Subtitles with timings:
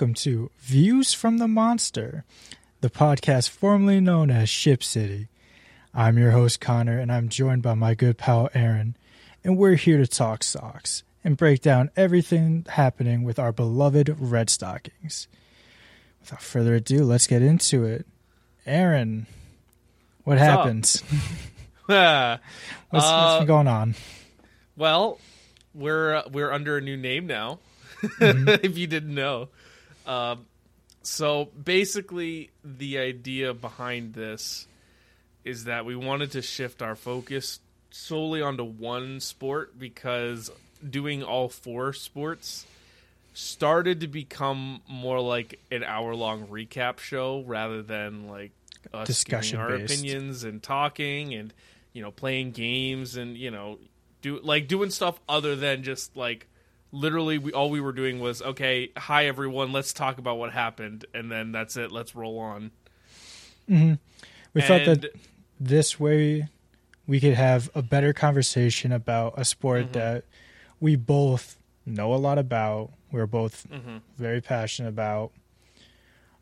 [0.00, 2.24] welcome to Views from the Monster,
[2.80, 5.28] the podcast formerly known as Ship City.
[5.92, 8.96] I'm your host, Connor, and I'm joined by my good pal, Aaron,
[9.44, 14.48] and we're here to talk socks and break down everything happening with our beloved Red
[14.48, 15.28] Stockings.
[16.22, 18.06] Without further ado, let's get into it.
[18.64, 19.26] Aaron,
[20.24, 21.02] what What's?
[21.86, 22.38] Uh,
[22.88, 23.94] What's, what's been going on?
[24.78, 25.18] well,
[25.74, 27.58] we're uh, we're under a new name now.
[28.00, 28.64] Mm-hmm.
[28.64, 29.50] if you didn't know,
[30.06, 30.46] um,
[31.02, 34.66] so basically, the idea behind this
[35.44, 40.50] is that we wanted to shift our focus solely onto one sport because
[40.88, 42.66] doing all four sports
[43.32, 48.52] started to become more like an hour long recap show rather than like
[48.92, 51.52] us Discussion our opinions and talking and
[51.92, 53.78] you know playing games and you know
[54.22, 56.46] do like doing stuff other than just like
[56.92, 61.04] literally we all we were doing was okay hi everyone let's talk about what happened
[61.14, 62.70] and then that's it let's roll on
[63.68, 65.14] We felt And- that
[65.60, 66.48] this way
[67.06, 69.92] we could have a better conversation about a sport Mm-hmm.
[69.92, 70.24] that
[70.80, 72.90] we both know a lot about.
[73.12, 73.98] We're both Mm-hmm.
[74.16, 75.32] very passionate about.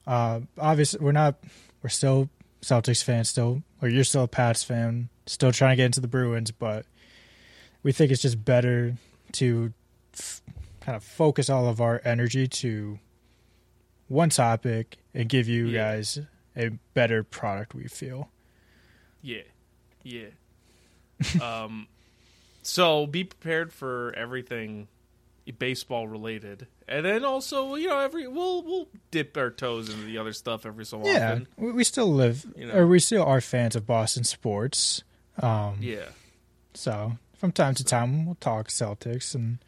[0.07, 1.37] Uh, obviously, we're not.
[1.83, 2.29] We're still
[2.63, 3.29] Celtics fans.
[3.29, 5.09] Still, or you're still a Pats fan.
[5.27, 6.87] Still trying to get into the Bruins, but
[7.83, 8.95] we think it's just better
[9.33, 9.73] to
[10.89, 12.99] kind of focus all of our energy to
[14.07, 15.97] one topic and give you Yeah.
[15.97, 16.19] guys
[16.57, 17.75] a better product.
[17.75, 18.31] We feel.
[19.21, 19.43] Yeah,
[20.03, 20.29] yeah.
[21.43, 21.89] um,
[22.63, 24.89] so be prepared for everything
[25.59, 30.17] baseball related, and then also you know every we'll we'll dip our toes into the
[30.17, 31.49] other stuff every so Yeah, often.
[31.59, 32.75] we, we still live, You know.
[32.75, 35.03] or we still are fans of Boston sports.
[35.39, 36.09] Um, Yeah,
[36.75, 39.59] So from time to time, we'll talk Celtics and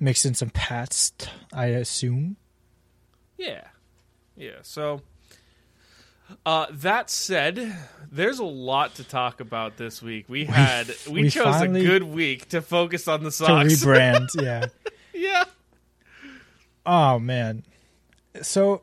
[0.00, 2.36] mix in some past, I assume.
[3.38, 3.68] yeah,
[4.36, 4.56] yeah.
[4.62, 5.02] So.
[6.46, 7.76] Uh, that said,
[8.10, 10.26] there's a lot to talk about this week.
[10.28, 13.80] We had we, we chose a good week to focus on the socks.
[13.80, 14.66] To rebrand, yeah.
[15.12, 15.44] yeah,
[16.86, 17.64] Oh man.
[18.42, 18.82] So,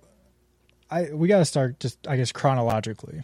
[0.92, 3.22] I we got to start just I guess chronologically.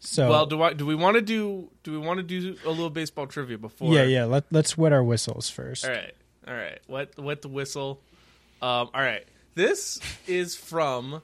[0.00, 2.70] So Well, do I do we want to do do we want to do a
[2.70, 3.92] little baseball trivia before?
[3.92, 4.24] yeah, yeah.
[4.24, 5.84] Let let's wet our whistles first.
[5.84, 6.14] All right,
[6.48, 6.78] all right.
[6.86, 8.00] What wet the whistle.
[8.62, 9.24] Um, all right.
[9.54, 11.22] This is from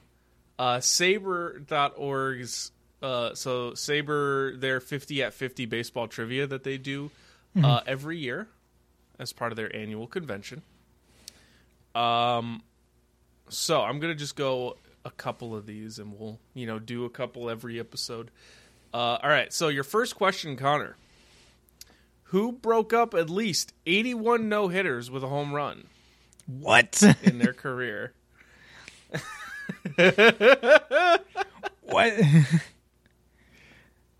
[0.59, 2.71] uh, SABR.org's.
[3.01, 7.11] Uh, so SABR, their fifty at fifty baseball trivia that they do
[7.61, 8.47] uh, every year
[9.19, 10.61] as part of their annual convention.
[11.93, 12.63] Um,
[13.49, 17.09] so I'm gonna just go a couple of these, and we'll you know do a
[17.09, 18.31] couple every episode.
[18.93, 19.51] Uh, all right.
[19.53, 20.95] So your first question, Connor.
[22.29, 25.87] Who broke up at least 81 no hitters with a home run
[26.47, 27.01] What?
[27.23, 28.13] in their career?
[31.83, 32.13] what?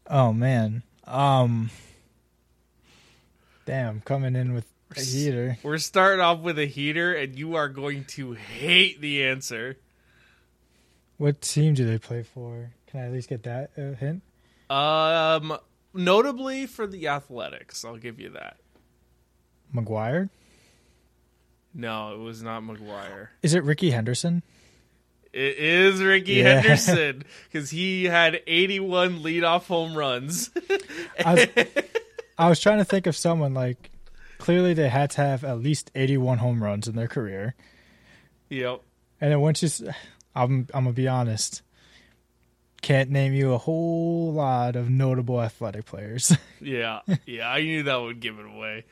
[0.09, 0.83] oh man.
[1.05, 1.69] Um.
[3.65, 5.57] Damn, coming in with a heater.
[5.63, 9.77] We're starting off with a heater, and you are going to hate the answer.
[11.17, 12.71] What team do they play for?
[12.87, 14.21] Can I at least get that uh, hint?
[14.69, 15.57] Um,
[15.95, 18.57] notably for the Athletics, I'll give you that.
[19.73, 20.29] McGwire?
[21.73, 23.29] No, it was not McGwire.
[23.41, 24.43] Is it Rickey Henderson?
[25.33, 26.61] It is Rickey Yeah.
[26.61, 30.49] Henderson because he had 81 leadoff home runs.
[31.25, 31.47] I was,
[32.37, 33.91] I was trying to think of someone like.
[34.37, 37.55] Clearly, they had to have at least eighty-one home runs in their career,
[38.49, 38.81] yep.
[39.21, 39.89] and then once you,
[40.35, 41.61] I'm I'm gonna be honest.
[42.81, 46.35] Can't name you a whole lot of notable athletic players.
[46.61, 48.85] Yeah, yeah, I knew that would give it away.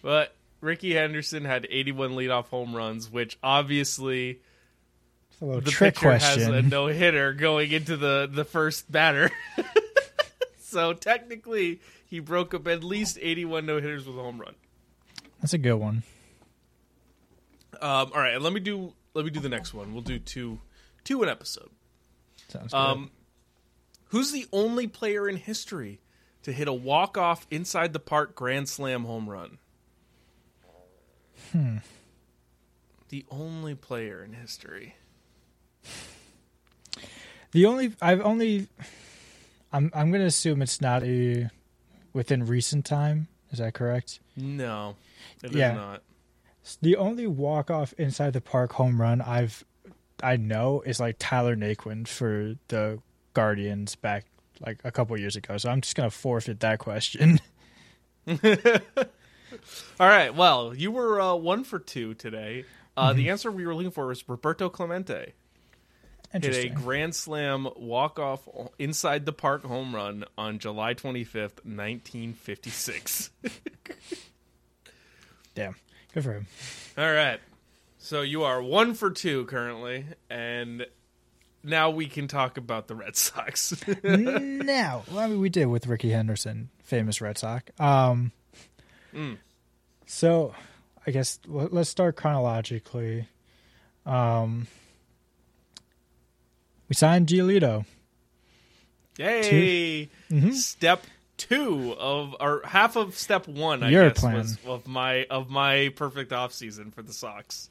[0.00, 4.40] But Rickey Henderson had 81 leadoff home runs, which obviously
[5.42, 6.40] a little the trick pitcher question.
[6.40, 9.30] has a no hitter going into the the first batter.
[10.58, 14.54] so technically, he broke up at least 81 no hitters with a home run.
[15.40, 16.02] That's a good one.
[17.80, 19.92] Um, all right, let me do let me do the next one.
[19.92, 20.60] We'll do two
[21.04, 21.70] two an episode.
[22.48, 22.78] Sounds good.
[22.78, 23.10] Um,
[24.08, 26.00] who's the only player in history
[26.42, 29.58] to hit a walk off inside the park grand slam home run?
[31.52, 31.78] Hmm.
[33.08, 34.96] The only player in history.
[37.52, 38.68] the only I've only,
[39.72, 41.50] I'm I'm gonna assume it's not a
[42.12, 43.28] within recent time.
[43.50, 44.20] Is that correct?
[44.36, 44.96] No,
[45.42, 45.72] it is Yeah.
[45.74, 46.02] not.
[46.82, 49.64] The only walk off inside the park home run I've
[50.22, 53.00] I know is like Tyler Naquin for the
[53.38, 54.24] Guardians back
[54.66, 55.56] like a couple years ago.
[55.58, 57.38] So I'm just gonna forfeit that question.
[58.26, 60.34] All right.
[60.34, 62.64] Well, you were uh, one for two today.
[62.96, 65.34] Uh, The answer we were looking for was Roberto Clemente.
[66.32, 68.40] Hit a grand slam walk off
[68.76, 73.30] inside the park home run on July 25th, 1956.
[75.54, 75.76] Damn.
[76.12, 76.46] Good for him.
[76.98, 77.38] All right.
[77.98, 80.84] So you are one for two currently, and
[81.62, 83.74] now we can talk about the Red Sox.
[84.04, 87.64] now, well, I mean, we did with Rickey Henderson, famous Red Sox.
[87.80, 88.32] Um,
[89.14, 89.38] Mm.
[90.06, 90.54] So,
[91.06, 93.26] I guess l- let's start chronologically.
[94.04, 94.66] Um,
[96.88, 97.86] we signed Giolito.
[99.16, 100.08] Yay!
[100.30, 100.52] Mhm.
[100.54, 101.04] Step
[101.38, 104.34] two of or half of step one, I Your guess, plan.
[104.36, 107.68] was of my of my perfect off season for the Sox.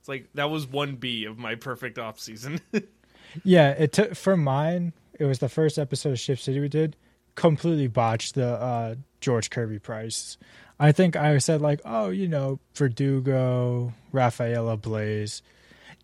[0.00, 2.60] It's like that was one B of my perfect off season.
[3.44, 4.92] Yeah, it took for mine.
[5.18, 6.96] It was the first episode of Ship City we did.
[7.34, 10.36] Completely botched the uh, George Kirby price.
[10.78, 15.42] I think I said like, oh, you know, Verdugo, Rafaela Blaze.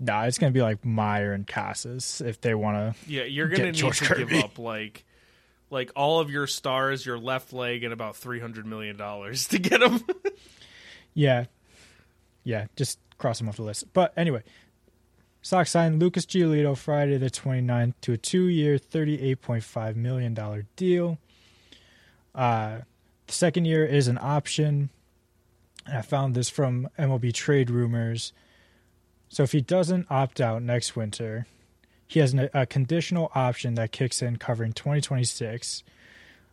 [0.00, 3.10] Nah, it's gonna be like Mayer and Casas if they want to.
[3.10, 4.24] yeah, you're gonna need George to Kirby.
[4.34, 5.04] give up like
[5.70, 9.58] like all of your stars, your left leg, and about three hundred million dollars to
[9.58, 10.02] get them.
[11.14, 11.44] Yeah,
[12.42, 13.92] yeah, just cross them off the list.
[13.92, 14.42] But anyway,
[15.42, 21.18] Sox signed Lucas Giolito Friday the 29th to a two-year, $38.5 million deal.
[22.32, 22.78] Uh,
[23.26, 24.90] the second year is an option.
[25.84, 28.32] And I found this from MLB Trade Rumors.
[29.28, 31.46] So if he doesn't opt out next winter,
[32.06, 35.82] he has an, a conditional option that kicks in covering 2026,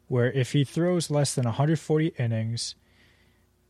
[0.07, 2.73] where if he throws less than 140 innings,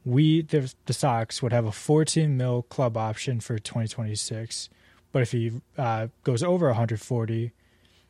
[0.05, 4.69] we the, the Sox would have a 14 mil club option for 2026,
[5.11, 7.51] but if he uh, goes over 140,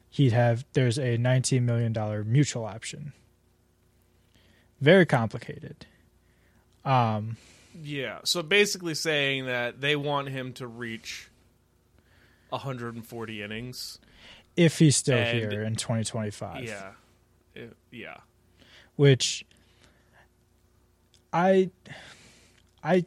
[0.10, 3.14] he'd have there's a 19 million dollar mutual option.
[4.82, 5.86] Very complicated.
[6.86, 7.38] Um,
[7.84, 11.30] yeah, so basically saying that they want him to reach
[12.50, 14.00] 140 innings.
[14.58, 16.92] if he's still And- here in 2025, Yeah,
[17.56, 18.18] It- yeah.
[18.96, 19.46] which
[21.32, 21.70] I,
[22.84, 23.06] I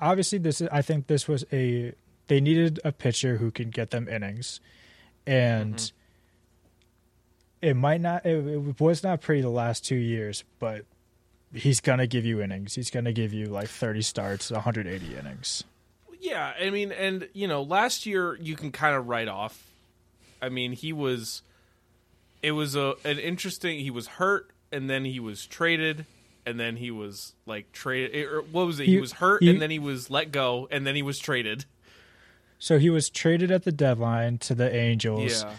[0.00, 1.92] obviously this is I think this was a
[2.32, 4.58] they needed a pitcher who can get them innings,
[5.26, 5.92] and Mhm.
[7.60, 10.86] it might not it, it was not pretty the last two years, but
[11.52, 12.74] he's gonna give you innings.
[12.74, 15.64] He's gonna give you like 30 starts, 180 innings.
[16.20, 19.66] Yeah, I mean, and you know, last year you can kind of write off.
[20.40, 21.42] I mean, he was.
[22.42, 23.80] It was a an interesting.
[23.80, 26.06] He was hurt, and then he was traded,
[26.46, 28.24] and then he was like traded.
[28.24, 28.86] Or what was it?
[28.86, 31.18] He, He- was hurt, he- and then he was let go, and then he was
[31.18, 31.66] traded.
[32.62, 35.54] So he was traded at the deadline to the Angels Yeah,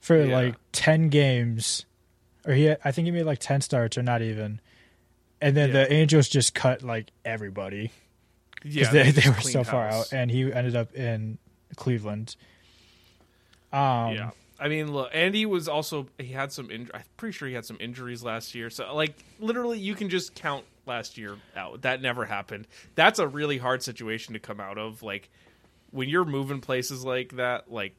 [0.00, 0.34] for Yeah.
[0.34, 1.84] like 10 games,
[2.46, 4.62] or he I think he made like 10 starts or not even.
[5.38, 5.84] And then Yeah.
[5.84, 7.90] the Angels just cut like everybody.
[8.64, 8.90] yeah.
[8.90, 10.10] because they, they were so cleaned far house.
[10.10, 11.36] out, and he ended up in
[11.76, 12.36] Cleveland.
[13.70, 16.70] Um, yeah, I mean, look, Andy was also he had some.
[16.70, 18.70] In, I'm pretty sure he had some injuries last year.
[18.70, 21.82] So, like, literally, you can just count last year out.
[21.82, 22.66] That never happened.
[22.94, 25.02] That's a really hard situation to come out of.
[25.02, 25.28] Like,
[25.90, 27.94] when you're moving places like that, like,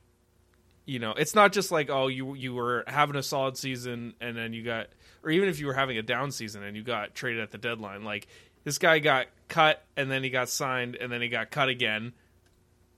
[0.85, 4.37] you know, it's not just like oh, you you were having a solid season and
[4.37, 4.87] then you got,
[5.23, 7.57] or even if you were having a down season and you got traded at the
[7.57, 8.27] deadline, like.
[8.63, 12.11] This guy got cut, and then he got signed, and then he got cut again,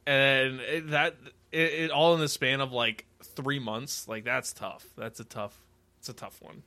[0.07, 1.15] and it, that
[1.51, 5.23] it, it all in the span of like three months like that's tough that's a
[5.23, 5.61] tough
[5.99, 6.63] it's a tough one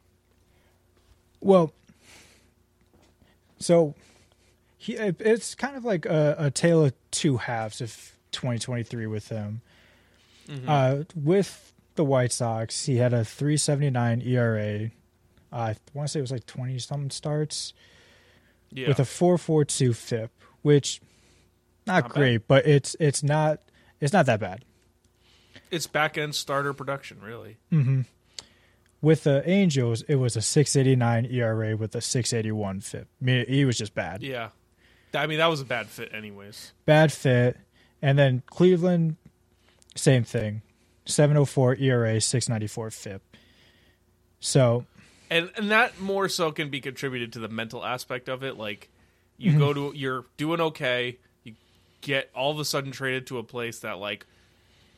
[1.40, 1.72] Well,
[3.58, 3.94] so
[4.82, 9.60] he it's kind of like a, a tale of two halves of 2023 with him.
[10.48, 10.68] Mm-hmm.
[10.68, 14.90] Uh, with the White Sox, he had a 3.79 ERA.
[15.52, 17.74] Uh, I want to say it was like 20 something starts
[18.72, 20.30] yeah with a 4.42 FIP,
[20.62, 21.00] which
[21.86, 22.14] not, Not bad.
[22.18, 23.60] great, but it's it's not
[24.00, 24.64] it's not that bad.
[25.70, 28.00] it's back end starter production really hmm
[29.00, 33.06] With the Angels, it was a 689 ERA with a 681 FIP.
[33.20, 34.22] I mean, he was just bad.
[34.24, 34.48] yeah
[35.14, 37.56] i mean that was a bad fit anyways Bad fit.
[38.04, 39.14] And then Cleveland,
[39.94, 40.62] same thing.
[41.06, 43.22] 704 ERA, 694 FIP.
[44.40, 44.86] So,
[45.30, 48.88] and and that more so can be contributed to the mental aspect of it like
[49.38, 49.58] you Mm-hmm.
[49.60, 51.54] go to you're doing okay you
[52.00, 54.26] get all of a sudden traded to a place that like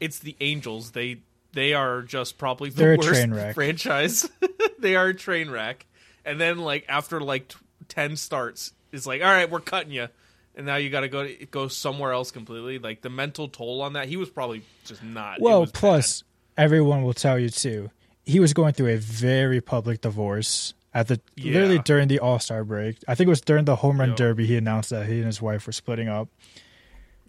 [0.01, 1.19] it's the angels they
[1.53, 4.29] they are just probably the They're worst franchise
[4.79, 5.87] they are a train wreck
[6.25, 7.57] and then like after like t-
[7.89, 10.09] 10 starts it's like all right we're cutting you
[10.57, 13.83] and now you got to go to go somewhere else completely like the mental toll
[13.83, 16.23] on that he was probably just not well, plus,
[16.57, 17.91] everyone will tell you too,
[18.25, 22.63] he was going through a very public divorce at the literally during the All Star
[22.65, 22.99] break.
[23.09, 24.15] I think it was during the home run Yo.
[24.15, 26.29] derby he announced that he and his wife were splitting up.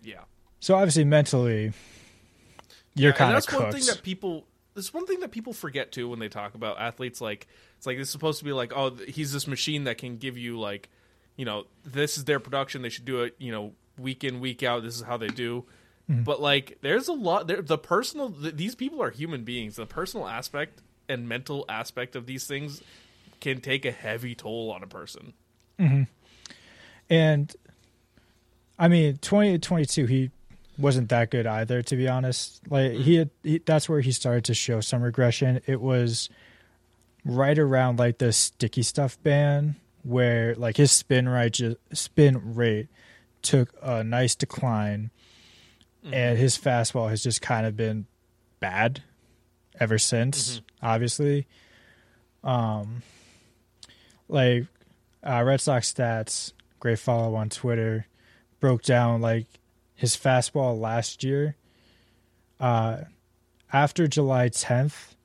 [0.03, 0.19] yeah
[0.59, 1.73] So obviously mentally,
[2.93, 4.45] you're Yeah, kind of that's one thing that people.
[4.75, 7.21] There's one thing that people forget too when they talk about athletes.
[7.21, 10.37] Like it's like it's supposed to be like, oh, he's this machine that can give
[10.37, 10.89] you like,
[11.35, 12.81] you know, this is their production.
[12.81, 14.83] They should do it, you know, week in week out.
[14.83, 15.65] This is how they do.
[16.09, 16.23] Mm-hmm.
[16.23, 17.47] But like, there's a lot.
[17.47, 18.31] There, the personal.
[18.31, 19.75] Th- these people are human beings.
[19.75, 22.81] The personal aspect and mental aspect of these things
[23.39, 25.33] can take a heavy toll on a person.
[27.09, 27.55] And
[28.77, 30.31] I mean, 2022, he
[30.77, 32.61] wasn't that good either, to be honest.
[32.69, 35.61] Like he, had, he, that's where he started to show some regression.
[35.65, 36.29] It was
[37.23, 42.87] right around like the sticky stuff ban, where like his spin rate, ju- spin rate
[43.41, 45.09] took a nice decline,
[46.11, 48.05] and his fastball has just kind of been
[48.59, 49.01] bad
[49.79, 50.61] ever since.
[50.81, 51.47] Obviously,
[52.43, 53.01] um,
[54.29, 54.65] like
[55.23, 58.05] uh, Red Sox stats, great follow on Twitter,
[58.59, 59.47] broke down like
[59.95, 61.55] his fastball last year.
[62.59, 63.01] Uh,
[63.73, 65.15] after July 10th,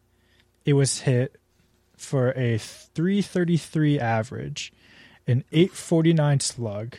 [0.64, 1.39] it was hit
[2.00, 4.72] for a 333 average,
[5.26, 6.96] an 849 slug.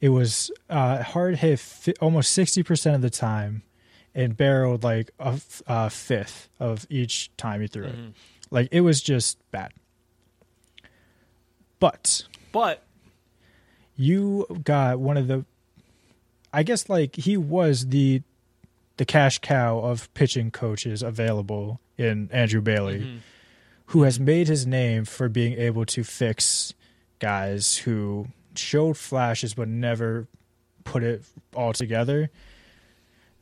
[0.00, 3.62] It was uh, hard hit fi- almost 60% of the time
[4.14, 7.96] and barreled like a f- uh, fifth of each time he threw it.
[8.50, 9.72] Like it was just bad.
[11.78, 12.82] But But
[13.96, 15.44] you got one of the
[16.52, 18.22] I guess like he was the
[18.96, 23.20] the cash cow of pitching coaches available in Andrew Bailey
[23.86, 26.74] who has made his name for being able to fix
[27.18, 30.26] guys who showed flashes but never
[30.84, 31.22] put it
[31.54, 32.30] all together.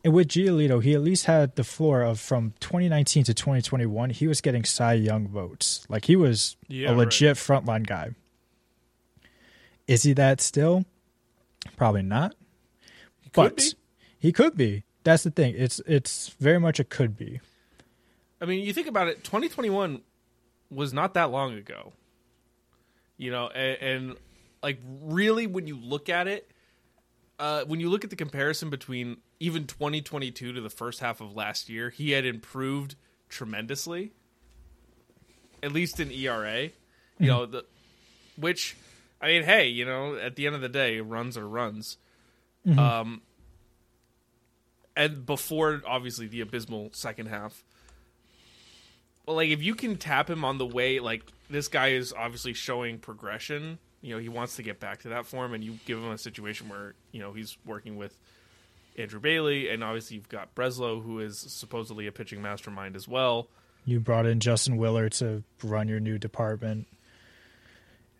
[0.04, 4.26] And with Giolito, he at least had the floor of from 2019 to 2021, he
[4.26, 5.86] was getting Cy Young votes.
[5.88, 6.98] Like he was Yeah, a right.
[6.98, 8.10] legit frontline guy.
[9.86, 10.84] Is he that still?
[11.76, 12.34] Probably not.
[13.24, 13.72] could but be.
[14.18, 14.84] he could be.
[15.04, 15.54] That's the thing.
[15.56, 17.40] It's it's very much a could be.
[18.40, 19.24] I mean, you think about it.
[19.24, 20.00] 2021
[20.74, 21.92] was not that long ago.
[23.16, 24.16] You know, and, and
[24.62, 26.50] like really, when you look at it,
[27.38, 31.34] uh, when you look at the comparison between even 2022 to the first half of
[31.34, 32.96] last year, he had improved
[33.28, 34.12] tremendously.
[35.62, 36.72] At least in ERA, you
[37.26, 37.64] know the,
[38.36, 38.76] which,
[39.20, 41.96] I mean, hey, you know, at the end of the day, runs are runs.
[42.78, 43.22] Um,
[44.96, 47.64] and before obviously the abysmal second half.
[49.26, 52.52] But like if you can tap him on the way like this guy is obviously
[52.52, 55.98] showing progression, you know, he wants to get back to that form and you give
[55.98, 58.16] him a situation where, you know, he's working with
[58.98, 63.48] Andrew Bailey and obviously you've got Breslow who is supposedly a pitching mastermind as well.
[63.86, 66.86] You brought in Justin Willard to run your new department.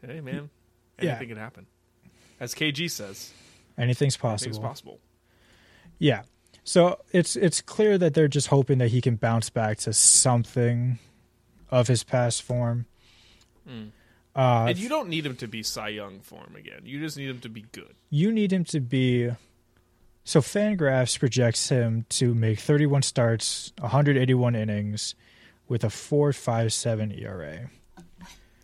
[0.06, 0.50] Hey man,
[1.00, 1.10] Yeah.
[1.10, 1.66] anything can happen.
[2.40, 3.32] As KG says,
[3.76, 4.60] Anything's anything's possible.
[4.60, 5.00] possible.
[5.98, 6.22] Yeah.
[6.64, 10.98] So it's it's clear that they're just hoping that he can bounce back to something
[11.70, 12.86] of his past form.
[14.36, 16.80] Uh, and you don't need him to be Cy Young form again.
[16.84, 17.94] You just need him to be good.
[18.10, 19.30] you need him to be
[20.24, 25.14] so fangraphs projects him to make 31 starts 181 innings
[25.68, 27.68] with a 4.57 era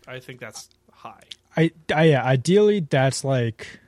[0.07, 1.21] I think that's high.
[1.55, 3.79] I, I yeah ideally that's like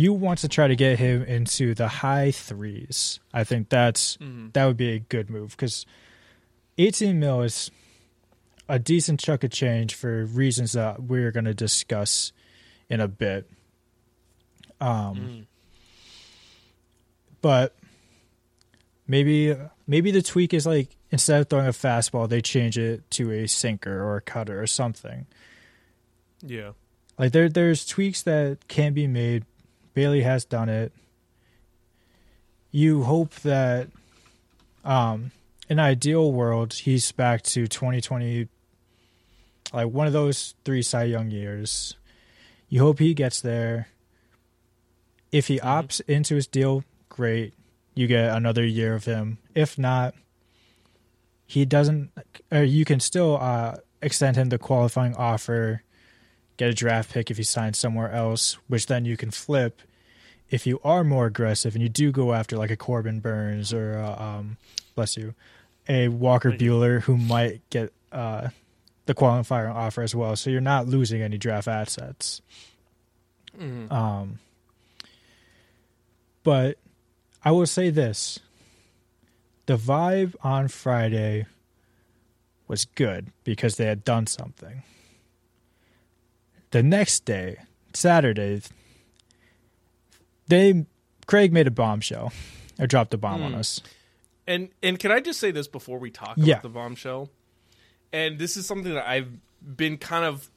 [0.00, 4.16] you want to try to get him into the high threes i think that's
[4.52, 5.86] that would be a good move because
[6.78, 7.70] 18 mil is
[8.68, 12.32] a decent chunk of change for reasons that we're going to discuss
[12.90, 13.50] in a bit
[14.80, 15.46] um
[17.40, 17.74] but
[19.06, 23.30] maybe maybe the tweak is like instead of throwing a fastball they change it to
[23.32, 25.26] a sinker or a cutter or something
[26.42, 26.72] Yeah.
[27.18, 29.44] like there there's tweaks that can be made.
[29.98, 30.92] Bailey has done it.
[32.70, 33.88] You hope that
[34.84, 35.32] um
[35.68, 38.46] in ideal world he's back to 2020
[39.72, 41.96] like one of those three Cy Young years.
[42.68, 43.88] You hope he gets there.
[45.32, 47.54] If he opts into his deal, great.
[47.96, 49.38] You get another year of him.
[49.52, 50.14] If not,
[51.44, 52.12] he doesn't
[52.52, 55.82] or you can still uh extend him the qualifying offer
[56.58, 59.80] get a draft pick if he signs somewhere else, which then you can flip
[60.50, 63.98] if you are more aggressive and you do go after like a Corbin Burnes or
[63.98, 64.56] uh, um,
[64.94, 65.34] bless you,
[65.88, 66.52] a Walker.
[66.52, 68.48] Buehler who might get uh,
[69.06, 70.36] the qualifying offer as well.
[70.36, 72.40] So you're not losing any draft assets.
[73.90, 74.38] Um,
[76.44, 76.78] but
[77.44, 78.38] I will say this:
[79.66, 81.46] the vibe on Friday
[82.66, 84.82] was good because they had done something
[86.70, 87.58] the next day,
[87.92, 88.62] Saturday,
[90.48, 90.86] they
[91.26, 92.32] Craig made a bombshell
[92.78, 93.58] or dropped a bomb on hmm.
[93.58, 93.80] us.
[94.46, 96.54] And and can I just say this before we talk Yeah.
[96.54, 97.30] about the bombshell?
[98.12, 99.28] And this is something that I've
[99.62, 100.50] been kind of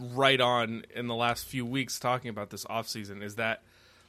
[0.00, 3.62] right on in the last few weeks talking about this off season is that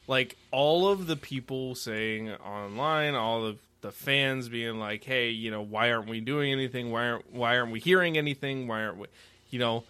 [0.08, 5.52] like all of the people saying online, all of the fans being like, "Hey, you
[5.52, 6.92] know, why aren't we doing anything?
[6.92, 8.68] Why aren't why aren't we hearing anything?
[8.68, 9.08] Why aren't we,
[9.50, 9.84] you know?"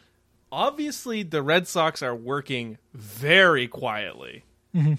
[0.52, 4.44] Obviously, the Red Sox are working very quietly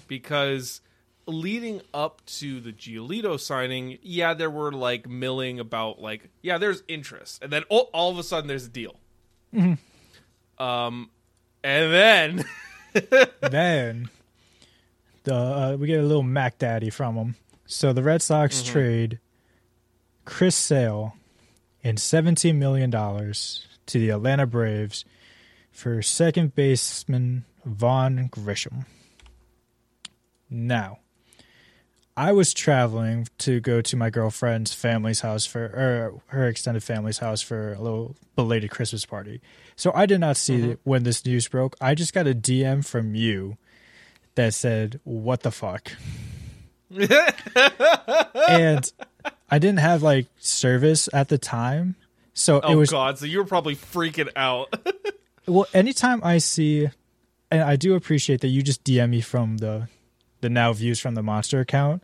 [0.07, 0.81] because
[1.25, 6.83] leading up to the Giolito signing, yeah, there were like milling about like, yeah, there's
[6.87, 8.95] interest, and then all, all of a sudden there's a deal.
[10.57, 11.09] Um,
[11.63, 12.45] and then
[13.41, 14.09] then
[15.23, 17.35] the uh, we get a little Mac Daddy from him.
[17.65, 19.19] So the Red Sox trade
[20.25, 21.15] Chris Sale
[21.83, 25.05] and seventeen million dollars to the Atlanta Braves
[25.71, 28.85] for second baseman Vaughn Grisham.
[30.51, 30.99] Now,
[32.17, 37.19] I was traveling to go to my girlfriend's family's house for or her extended family's
[37.19, 39.39] house for a little belated Christmas party.
[39.77, 41.77] So I did not see it when this news broke.
[41.79, 43.57] I just got a DM from you
[44.35, 45.93] that said, "What the fuck?"
[48.49, 48.91] and
[49.49, 51.95] I didn't have like service at the time.
[52.33, 54.73] So oh it was god, so you were probably freaking out.
[55.47, 56.89] well anytime I see
[57.49, 59.87] and I do appreciate that you just DM me from the
[60.41, 62.03] the now views from the monster account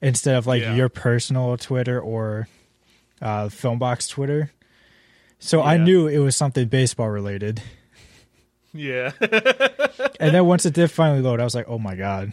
[0.00, 0.74] instead of like Yeah.
[0.74, 2.48] your personal Twitter or
[3.20, 4.52] uh Filmbox Twitter.
[5.40, 7.62] So I knew it was something baseball related.
[8.72, 9.12] yeah,
[10.20, 12.32] And then once it did finally load, I was like, "Oh my god."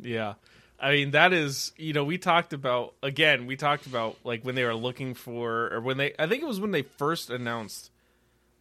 [0.00, 0.34] yeah.
[0.80, 3.46] I mean, that is, you know, we talked about again.
[3.46, 6.14] We talked about like when they were looking for, or when they.
[6.18, 7.90] I think it was when they first announced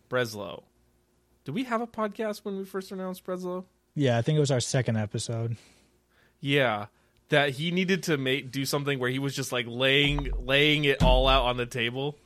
[0.10, 0.64] Breslow.
[1.44, 3.66] Did we have a podcast when we first announced Breslow?
[3.96, 5.58] Yeah, I think it was our second episode.
[6.40, 6.88] Yeah,
[7.30, 11.04] that he needed to make do something where he was just like laying laying it
[11.04, 12.18] all out on the table,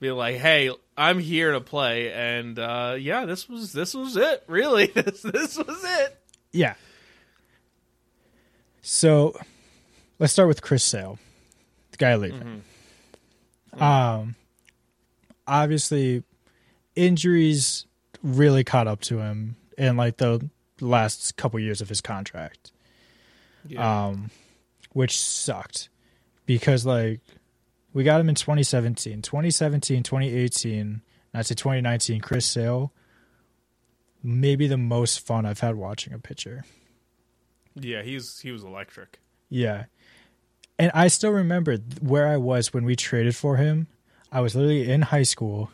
[0.00, 4.44] be like, "Hey, I'm here to play," and uh, yeah, this was this was it.
[4.46, 6.18] Really, this this was it.
[6.52, 6.74] Yeah.
[8.82, 9.36] So
[10.18, 11.18] let's start with Chris Sale,
[11.92, 12.62] the guy leaving.
[13.74, 14.34] Um,
[15.46, 16.24] obviously,
[16.96, 17.86] injuries
[18.22, 20.48] really caught up to him in like the
[20.80, 22.72] last couple years of his contract,
[23.66, 24.30] Yeah, um,
[24.92, 25.88] which sucked
[26.46, 27.20] because like
[27.92, 31.00] we got him in 2017, 2017, 2018, and
[31.34, 32.20] I'd say 2019.
[32.20, 32.92] Chris Sale,
[34.22, 36.64] maybe the most fun I've had watching a pitcher.
[37.74, 39.18] yeah, he's he was electric.
[39.48, 39.84] Yeah.
[40.78, 43.86] And I still remember where I was when we traded for him.
[44.32, 45.70] I was literally in high school.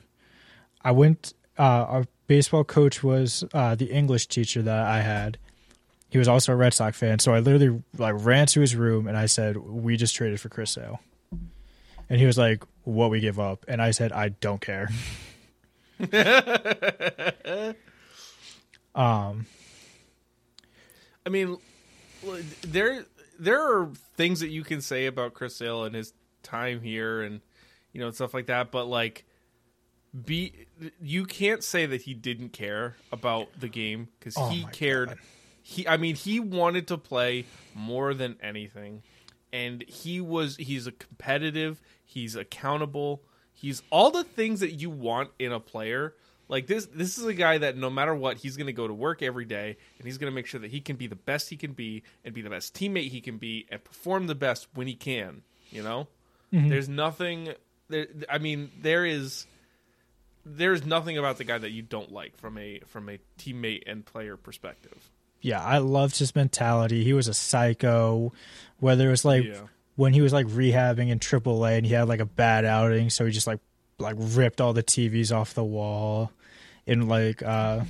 [0.82, 5.38] I went uh our baseball coach was uh the English teacher that I had.
[6.11, 9.09] He was also a Red Sox fan, so I literally like ran to his room
[9.09, 11.01] and I said, "We just traded for Chris Sale."
[12.09, 14.88] And he was like, "What we give up?" And I said, "I don't care."
[18.95, 19.47] um
[21.29, 21.59] I mean,
[22.62, 23.05] there
[23.38, 27.43] there are things that you can say about Chris Sale and his time here, and
[27.93, 28.71] you know stuff like that.
[28.71, 29.27] But like,
[30.25, 30.66] be
[31.01, 35.09] you can't say that he didn't care about the game because Oh he cared.
[35.09, 35.18] God.
[35.62, 37.44] He, I mean, he wanted to play
[37.75, 39.03] more than anything,
[39.53, 41.81] and he was he's a competitive.
[42.05, 43.23] He's accountable.
[43.53, 46.14] He's all the things that you want in a player.
[46.49, 48.94] Like this, this is a guy that no matter what, he's going to go to
[48.94, 51.51] work every day, and he's going to make sure that he can be the best
[51.51, 54.68] he can be, and be the best teammate he can be, and perform the best
[54.75, 55.42] when he can.
[55.71, 56.09] You know,
[56.53, 56.68] mm-hmm.
[56.68, 57.51] there's nothing.
[57.88, 59.47] There, I mean, there is.
[60.56, 64.04] There's nothing about the guy that you don't like from a from a teammate and
[64.04, 65.11] player perspective.
[65.40, 67.04] yeah, I loved his mentality.
[67.04, 68.32] He was a psycho.
[68.80, 69.61] Whether it was like Yeah.
[69.96, 73.24] when he was like rehabbing in AAA and he had like a bad outing, so
[73.26, 73.61] he just like
[73.98, 76.30] like ripped all the TVs off the wall
[76.87, 77.80] in like uh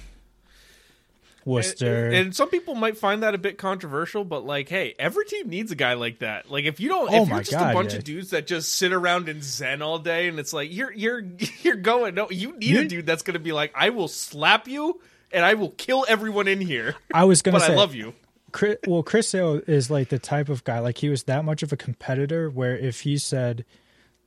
[1.48, 2.06] Worcester.
[2.06, 5.48] And, and some people might find that a bit controversial, but like, hey, every team
[5.48, 6.50] needs a guy like that.
[6.50, 7.98] Like, if you don't, Oh if you're just God, a bunch yeah.
[7.98, 11.20] of dudes that just sit around and zen all day, and it's like you're you're
[11.62, 12.14] you're going.
[12.14, 15.00] No, you need a dude that's going to be like, I will slap you
[15.32, 18.14] and I will kill everyone in here, I was gonna say I love you.
[18.50, 21.62] Chris, well, Chris Sale is like the type of guy, like he was that much
[21.62, 23.64] of a competitor where if he said,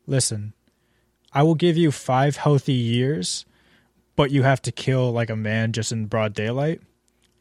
[0.06, 0.54] listen,
[1.34, 3.46] I will give you five healthy years,
[4.16, 6.82] but you have to kill like a man just in broad daylight,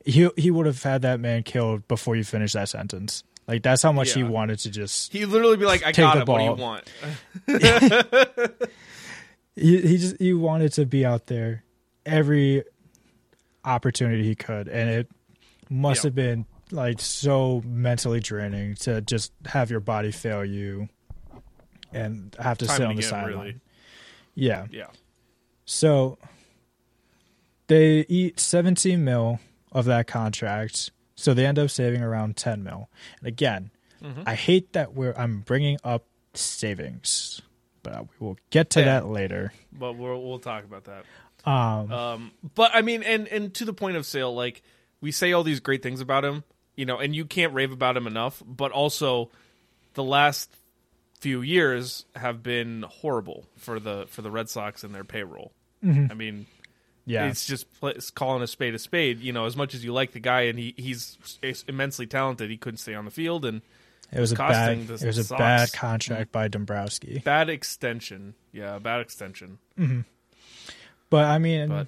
[0.04, 3.22] he, he would have had that man killed before you finish that sentence.
[3.48, 6.14] Like that's how much he wanted to just, He literally be like, I Take got
[6.14, 6.28] the it.
[6.28, 6.52] What do you
[7.56, 8.70] want?
[9.56, 11.64] he, he just, he wanted to be out there
[12.06, 12.64] every
[13.64, 14.68] opportunity he could.
[14.68, 15.08] And it
[15.68, 16.08] must Yeah.
[16.08, 20.88] have been like so mentally draining to just have your body fail you
[21.92, 23.32] and have to Time sit on the sideline.
[23.38, 23.60] really.
[24.36, 24.66] Yeah.
[24.70, 24.86] Yeah.
[25.64, 26.18] So
[27.66, 29.40] they eat 17 mil
[29.72, 32.88] of that contract, so they end up saving around 10 mil.
[33.20, 33.70] And again,
[34.02, 34.22] Mm-hmm.
[34.24, 37.42] I hate that we're I'm bringing up savings,
[37.82, 38.86] but we will get to Yeah.
[38.86, 39.52] that later.
[39.72, 41.04] But we'll we'll talk about that.
[41.44, 44.62] Um, Um, but I mean, and and to the point of sale, like
[45.02, 46.44] we say all these great things about him,
[46.76, 48.42] you know, and you can't rave about him enough.
[48.46, 49.30] But also,
[49.94, 50.50] the last
[51.20, 55.52] few years have been horrible for the for the Red Sox and their payroll.
[55.82, 56.46] I mean,
[57.06, 59.20] yeah, it's just pl- it's calling a spade a spade.
[59.20, 61.16] You know, as much as you like the guy and he he's
[61.68, 63.62] immensely talented, he couldn't stay on the field and
[64.12, 65.38] it was a costing bad it was a Sox.
[65.38, 67.22] bad contract by Dombrowski.
[67.24, 68.34] bad extension.
[68.52, 69.58] Yeah, bad extension.
[69.78, 70.00] Mm-hmm.
[71.10, 71.86] But I mean, But-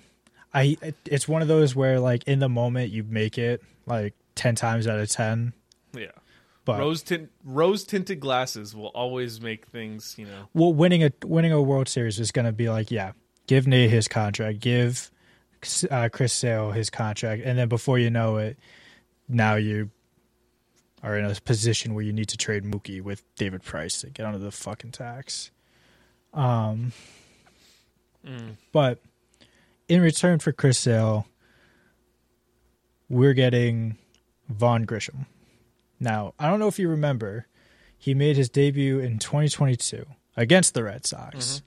[0.54, 4.14] I it- it's one of those where like in the moment you make it like
[4.34, 5.52] 10 times out of 10,
[5.94, 6.06] Yeah.
[6.64, 10.48] but Rose tint rose tinted glasses will always make things, you know.
[10.54, 13.12] well winning a winning a World Series is going to be like, yeah,
[13.46, 15.10] give Nate his contract, give
[15.90, 18.58] uh, Chris Sale his contract, and then before you know it,
[19.28, 19.90] now you
[21.02, 24.24] are in a position where you need to trade Mookie with David Price to get
[24.24, 25.50] under the fucking tax.
[26.32, 26.92] Um,
[28.72, 29.00] but
[29.88, 31.26] in return for Chris Sale,
[33.08, 33.98] we're getting
[34.48, 35.26] Vaughn Grisham.
[35.98, 37.46] Now, I don't know if you remember,
[37.98, 41.62] he made his debut in 2022 against the Red Sox.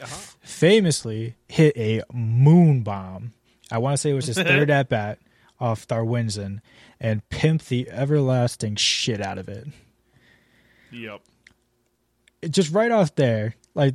[0.00, 0.16] Uh-huh.
[0.42, 3.32] Famously hit a moon bomb.
[3.70, 5.18] I want to say it was his third at bat
[5.58, 6.60] off Darwinzon
[7.00, 9.66] and pimped the everlasting shit out of it.
[10.90, 11.20] Yep.
[12.48, 13.94] Just right off there, like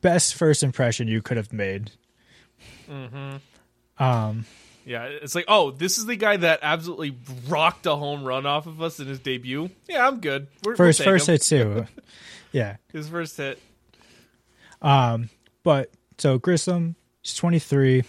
[0.00, 1.92] best first impression you could have made.
[2.90, 4.02] Mm-hmm.
[4.02, 4.46] Um,
[4.84, 7.16] Yeah, it's like, oh, this is the guy that absolutely
[7.48, 9.70] rocked a home run off of us in his debut.
[9.88, 10.48] Yeah, I'm good.
[10.64, 11.32] We're, first we'll first him.
[11.34, 11.86] hit too.
[12.52, 12.76] yeah.
[12.92, 13.60] His first hit.
[14.82, 15.30] Um,
[15.62, 18.04] but so Grissom, he's 23,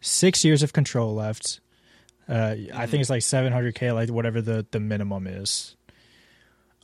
[0.00, 1.60] six years of control left.
[2.28, 5.76] Uh, I think it's like 700k, like whatever the the minimum is.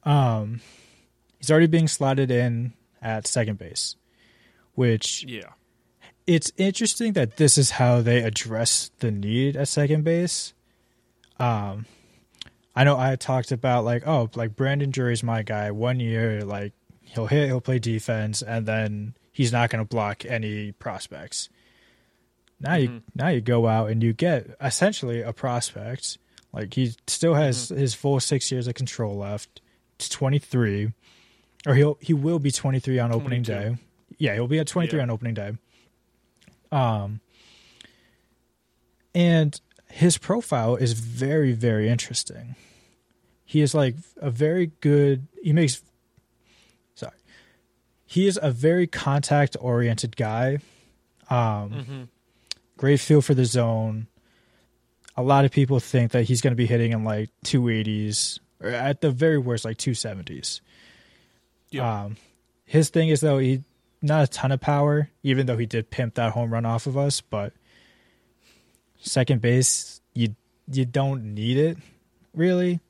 [0.05, 0.61] Um,
[1.39, 3.97] he's already being slotted in at second base,
[4.75, 5.51] which Yeah.
[6.27, 10.53] it's interesting that this is how they address the need at second base.
[11.39, 11.87] Um,
[12.77, 15.71] I know I talked about like, oh, like Brandon Drury's my guy.
[15.71, 16.73] One year, like
[17.15, 21.49] he'll hit, he'll play defense, and then he's not going to block any prospects.
[22.61, 26.19] Now you now you go out and you get essentially a prospect.
[26.53, 29.61] Like he still has his full six years of control left.
[29.99, 30.93] It's twenty three,
[31.67, 33.71] or he'll he will be twenty three on opening 22.
[33.75, 33.77] day.
[34.19, 35.05] Yeah, he'll be at twenty three Yeah.
[35.05, 35.53] on opening day.
[36.71, 37.21] Um,
[39.15, 42.57] and his profile is very very interesting.
[43.45, 45.27] He is like a very good.
[45.43, 45.83] He makes.
[48.11, 50.59] He is a very contact oriented guy.
[51.29, 52.03] Um, Mm-hmm.
[52.77, 54.09] great feel for the zone.
[55.17, 58.71] A lot of people think that he's going to be hitting in like 280s or
[58.71, 60.61] at the very worst like 270s.
[61.71, 62.03] Yeah.
[62.05, 62.17] Um,
[62.65, 63.63] his thing is though he
[64.03, 66.97] not a ton of power, even though he did pimp that home run off of
[66.99, 67.21] us.
[67.21, 67.53] But
[69.01, 70.35] second base, you
[70.73, 71.79] you don't need it
[72.35, 72.81] really.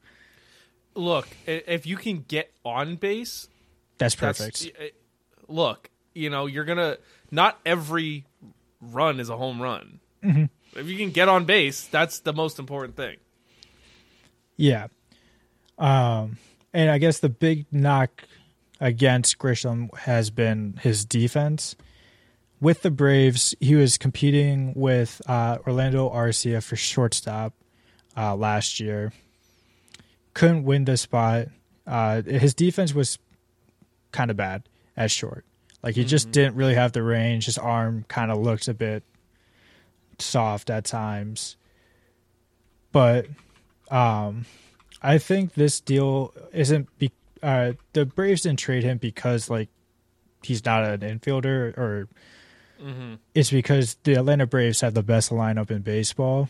[0.94, 3.48] Look, if you can get on base,
[3.98, 4.76] That's that's perfect.
[4.80, 4.84] uh,
[5.50, 6.96] Look, you know, you're gonna.
[7.30, 8.24] Not every
[8.80, 10.00] run is a home run.
[10.24, 10.78] Mm-hmm.
[10.78, 13.16] If you can get on base, that's the most important thing.
[14.56, 14.88] Yeah.
[15.78, 16.38] Um,
[16.72, 18.24] and I guess the big knock
[18.80, 21.76] against Grisham has been his defense.
[22.60, 27.54] With the Braves, he was competing with uh, Orlando Arcia for shortstop
[28.16, 29.12] uh, last year.
[30.34, 31.48] Couldn't win the spot.
[31.86, 33.18] Uh, his defense was
[34.12, 35.44] kind of bad at short.
[35.82, 37.46] Like he just didn't really have the range.
[37.46, 39.02] His arm kind of looked a bit
[40.18, 41.56] soft at times.
[42.92, 43.26] But
[43.90, 44.44] um,
[45.02, 49.68] I think this deal isn't be uh the Braves didn't trade him because like
[50.42, 52.08] he's not an infielder or
[53.34, 56.48] it's because the Atlanta Braves have the best lineup in baseball.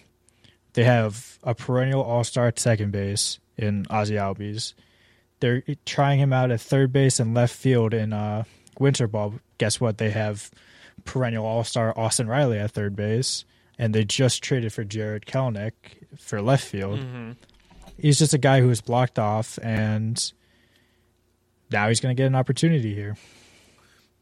[0.75, 4.75] They have a perennial all-star at second base in Ozzie Albies.
[5.41, 8.45] They're trying him out at third base and left field in uh
[8.79, 9.35] winter ball.
[9.59, 9.99] Guess what?
[9.99, 10.51] They have
[11.05, 13.45] perennial all-star Austin Riley at third base
[13.79, 15.73] and they just traded for Jarred Kelenic
[16.19, 17.01] for left field
[17.99, 20.33] he's just a guy who was blocked off and
[21.71, 23.17] now he's going to get an opportunity here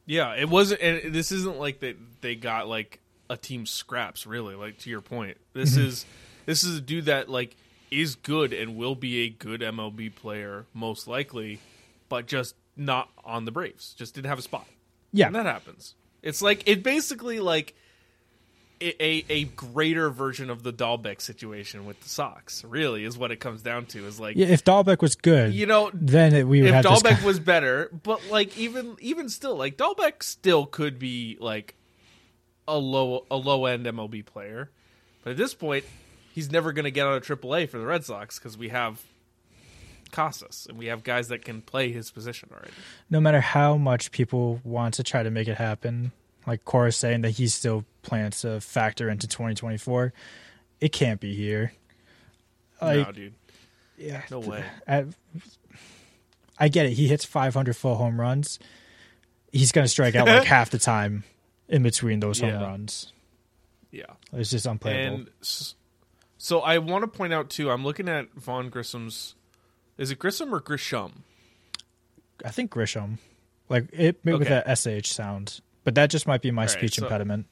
[0.06, 0.80] Yeah, it wasn't.
[0.80, 1.96] And this isn't like that.
[2.20, 4.26] They got like a team scraps.
[4.26, 5.86] Really, like to your point, this Mm-hmm.
[5.88, 6.06] is
[6.46, 7.56] this is a dude that like
[7.90, 11.60] is good and will be a good MLB player most likely,
[12.08, 13.94] but just not on the Braves.
[13.94, 14.66] Just didn't have a spot.
[15.12, 15.26] Yeah.
[15.26, 15.94] And that happens.
[16.22, 17.74] It's like it basically like
[18.80, 22.64] a, a, greater version of the Dalbec situation with the Sox.
[22.64, 24.06] Really, is what it comes down to.
[24.06, 26.84] Is like Yeah, if Dalbec was good, you know then it, we would if.
[26.84, 31.74] Dalbec was better, but like even even still, like Dalbec still could be like
[32.66, 34.70] a low a low end MLB player,
[35.24, 35.84] but at this point,
[36.38, 39.02] he's never going to get out of AAA for the Red Sox because we have
[40.12, 42.70] Casas and we have guys that can play his position already.
[43.10, 46.12] no matter how much people want to try to make it happen,
[46.46, 50.12] like Cora saying that he still plans to factor into 2024,
[50.80, 51.72] it can't be here.
[52.80, 53.34] Like, no, dude,
[53.96, 54.62] yeah, no way.
[54.86, 55.06] I,
[56.56, 56.92] I get it.
[56.92, 58.60] He hits 500 full home runs.
[59.50, 61.24] He's going to strike out like half the time
[61.68, 62.62] in between those home Yeah.
[62.62, 63.12] runs.
[63.90, 64.04] Yeah.
[64.32, 65.16] It's just unplayable.
[65.16, 65.30] And
[66.38, 67.70] so I want to point out too.
[67.70, 69.34] I'm looking at Vaughn Grissom's.
[69.98, 71.10] Is it Grissom or Grisham?
[72.44, 73.18] I think Grisham,
[73.68, 74.62] like it maybe with Okay.
[74.64, 77.46] that sh sound, but that just might be my speech so- impediment.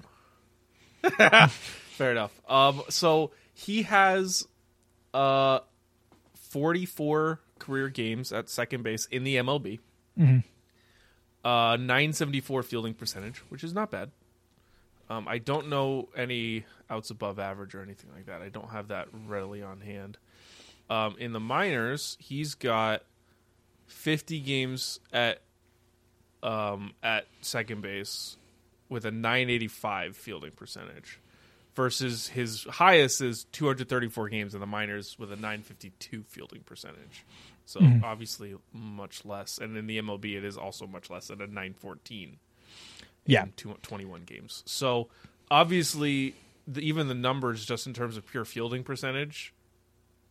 [1.51, 2.33] Fair enough.
[2.49, 4.47] Um, so he has
[5.15, 5.61] uh
[6.51, 9.81] 44 career games at second base in the MLB.
[10.19, 10.45] Mhm.
[11.45, 14.11] Uh, 974 fielding percentage, which is not bad.
[15.09, 18.43] Um, I don't know any outs above average or anything like that.
[18.43, 20.19] I don't have that readily on hand.
[20.91, 23.03] Um, in the minors, he's got
[23.87, 25.41] 50 games at
[26.43, 28.37] um, at second base
[28.89, 31.21] with a 985 fielding percentage
[31.75, 37.25] versus his highest is 234 games in the minors with a 952 fielding percentage.
[37.67, 41.47] So obviously much less, and in the MLB it is also much less at a
[41.47, 42.39] 914
[43.27, 43.45] Yeah.
[43.45, 44.63] in two- 21 games.
[44.67, 45.09] So
[45.51, 46.35] obviously,
[46.67, 49.53] the, even the numbers, just in terms of pure fielding percentage,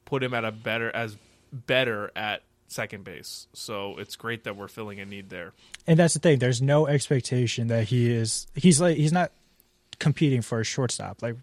[0.05, 1.17] put him at a better as
[1.51, 3.47] better at second base.
[3.53, 5.53] So it's great that we're filling a need there.
[5.87, 6.39] And that's the thing.
[6.39, 8.47] There's no expectation that he is.
[8.55, 9.31] He's like he's not
[9.99, 11.21] competing for a shortstop.
[11.21, 11.35] Like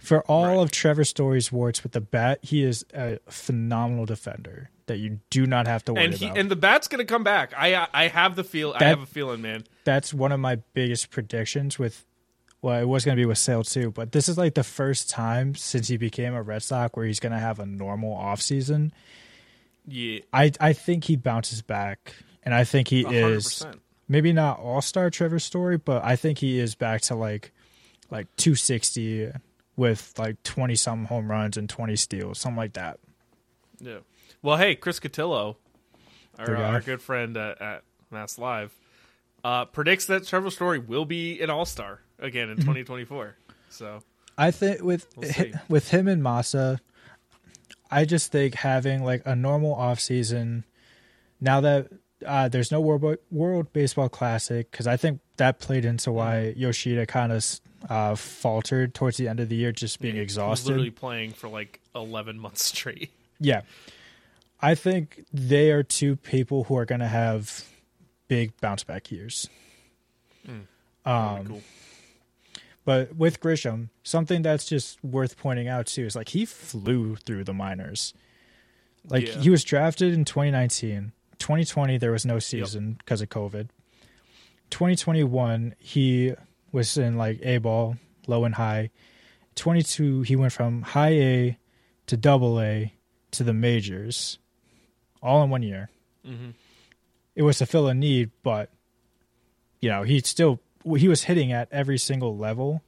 [0.00, 0.62] for all Right.
[0.62, 5.46] of Trevor Story's warts with the bat, he is a phenomenal defender that you do
[5.46, 6.38] not have to worry And he about.
[6.38, 7.52] and the bat's gonna come back.
[7.56, 8.74] I I have the feel.
[8.78, 9.64] I have a feeling, man.
[9.84, 12.04] that's one of my biggest predictions with.
[12.60, 15.08] Well, it was going to be with Sale too, but this is like the first
[15.08, 18.90] time since he became a Red Sox where he's going to have a normal offseason.
[19.86, 23.64] Yeah, I I think he bounces back, and I think he hundred is
[24.08, 27.52] maybe not all star Trevor Story, but I think he is back to like
[28.10, 29.30] like 260
[29.78, 32.98] with like 20 some home runs and 20 steals, something like that.
[33.78, 33.98] Yeah.
[34.42, 35.56] Well, hey, Chris Cotillo,
[36.38, 38.74] our, our good friend at, at Mass Live,
[39.44, 42.62] uh, predicts that Trevor Story will be an All Star again in Mm-hmm.
[42.62, 43.36] 2024.
[43.70, 44.02] So
[44.36, 45.30] I think with We'll
[45.68, 46.80] with him and Massa,
[47.90, 50.64] I just think having like a normal off season
[51.40, 51.88] now that
[52.26, 57.06] uh, there's no World World Baseball Classic because I think that played into why Yoshida
[57.06, 57.44] kind of
[57.88, 60.68] uh, faltered towards the end of the year, just being was exhausted.
[60.68, 63.10] literally playing for like 11 months straight.
[63.40, 63.62] Yeah.
[64.60, 67.64] I think they are two people who are going to have
[68.26, 69.48] big bounce back years.
[70.44, 70.66] That'd
[71.40, 71.62] Um, cool.
[72.84, 77.44] But with Grisham, something that's just worth pointing out too is like he flew through
[77.44, 78.14] the minors.
[79.08, 79.40] Like Yeah.
[79.40, 81.12] he was drafted in 2019.
[81.38, 83.68] 2020 there was no season because of COVID.
[84.70, 86.34] 2021 he
[86.72, 88.90] was in like A ball, low and high.
[89.54, 91.58] 22 he went from high A
[92.06, 92.94] to double A
[93.32, 94.38] to the majors
[95.22, 95.90] all in one year.
[96.26, 96.54] Mhm.
[97.34, 98.70] It was to fill a need, but
[99.80, 100.60] you know, he still
[100.96, 102.82] he was hitting at every single level.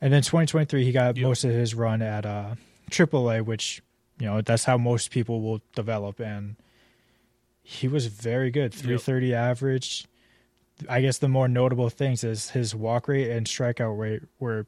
[0.00, 1.22] And then 2023 he got Yep.
[1.26, 2.54] most of his run at uh
[2.90, 3.82] AAA, which
[4.18, 6.56] you know, that's how most people will develop and
[7.62, 8.72] he was very good.
[8.74, 10.06] 330 average.
[10.88, 14.66] I guess the more notable things is his walk rate and strikeout rate were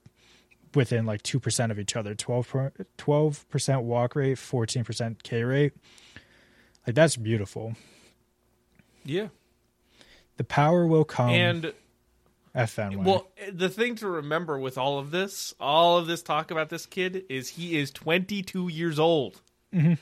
[0.74, 2.14] within like 2% of each other.
[2.14, 2.52] 12,
[2.98, 5.72] 12% walk rate, 14% K rate.
[6.86, 7.74] Like that's beautiful.
[9.04, 9.28] Yeah.
[10.36, 11.72] The power will come and
[12.66, 13.04] Fenway.
[13.04, 16.86] well, the thing to remember with all of this, all of this talk about this
[16.86, 19.40] kid is he is 22 years old.
[19.72, 19.94] Mm-hmm.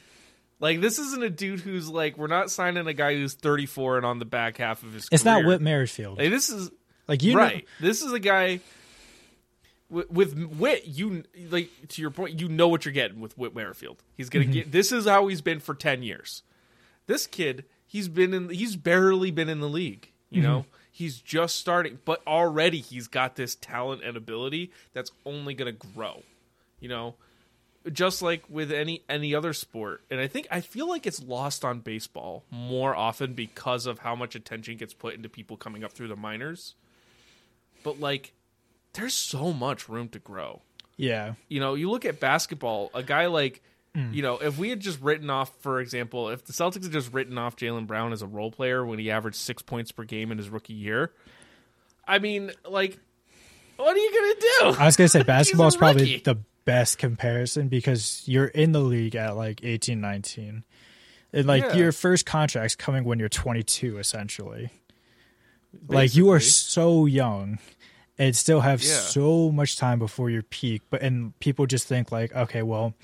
[0.62, 4.06] Like this isn't a dude who's like we're not signing a guy who's 34 and
[4.06, 5.08] on the back half of his.
[5.12, 5.44] it's not.
[5.44, 6.16] Whit Merrifield.
[6.18, 6.70] Like, this is
[7.08, 7.66] like you right.
[7.80, 8.60] This is a guy
[9.90, 10.86] with, with Whit.
[10.86, 12.40] You like to your point.
[12.40, 14.02] You know what you're getting with Whit Merrifield.
[14.16, 14.52] He's gonna Mm-hmm.
[14.54, 14.72] get.
[14.72, 16.42] This is how he's been for ten years.
[17.06, 18.48] This kid, he's been in.
[18.48, 20.10] He's barely been in the league.
[20.30, 20.50] You Mm-hmm.
[20.50, 25.72] know, he's just starting, but already he's got this talent and ability that's only gonna
[25.72, 26.22] grow.
[26.80, 27.14] You know,
[27.90, 31.64] just like with any any other sport, and I think I feel like it's lost
[31.64, 35.92] on baseball more often because of how much attention gets put into people coming up
[35.92, 36.74] through the minors.
[37.82, 38.32] But like,
[38.92, 40.62] there's so much room to grow.
[40.96, 41.34] Yeah.
[41.48, 43.62] You know, you look at basketball, a guy like,
[43.94, 47.12] you know, if we had just written off, for example, if the Celtics had just
[47.12, 50.32] written off Jaylen Brown as a role player when he averaged six points per game
[50.32, 51.12] in his rookie year,
[52.06, 52.98] I mean, like,
[53.76, 54.80] what are you gonna do?
[54.80, 59.14] I was gonna say basketball is probably the best comparison because you're in the league
[59.16, 60.64] at like 18, 19.
[61.32, 61.74] And like Yeah.
[61.74, 64.70] your first contract's coming when you're 22, essentially.
[65.88, 67.58] Like you are so young
[68.18, 68.90] and still have Yeah.
[69.00, 70.82] so much time before your peak.
[70.90, 72.94] But and people just think like, okay, well,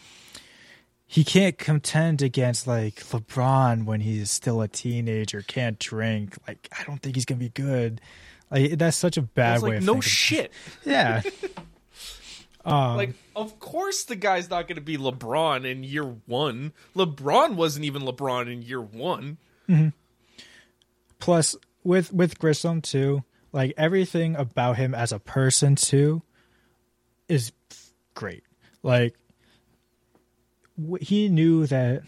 [1.06, 6.36] he can't contend against like LeBron when he's still a teenager, can't drink.
[6.46, 8.00] Like I don't think he's gonna be good.
[8.50, 10.08] Like that's such a bad It's way like of no thinking.
[10.10, 10.52] shit.
[10.84, 11.22] Yeah.
[12.68, 16.72] um, Like, of course, the guy's not going to be LeBron in year one.
[16.94, 19.38] LeBron wasn't even LeBron in year one.
[21.18, 26.22] plus with with Grissom too, like everything about him as a person too
[27.28, 27.52] is
[28.14, 28.44] great.
[28.82, 29.14] Like
[30.80, 32.02] w- he knew that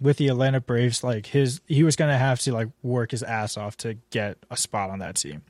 [0.00, 3.56] with the Atlanta Braves, like his he was gonna have to like work his ass
[3.56, 5.42] off to get a spot on that team.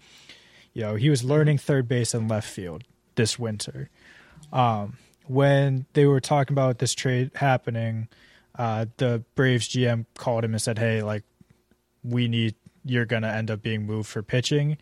[0.73, 3.89] You know, he was learning third base and left field this winter.
[4.53, 8.09] Um, when they were talking about this trade happening,
[8.59, 11.25] uh, the Braves GM called him and said, "Hey, like
[12.03, 12.55] we need
[12.85, 14.79] you're gonna end up being moved for pitching,"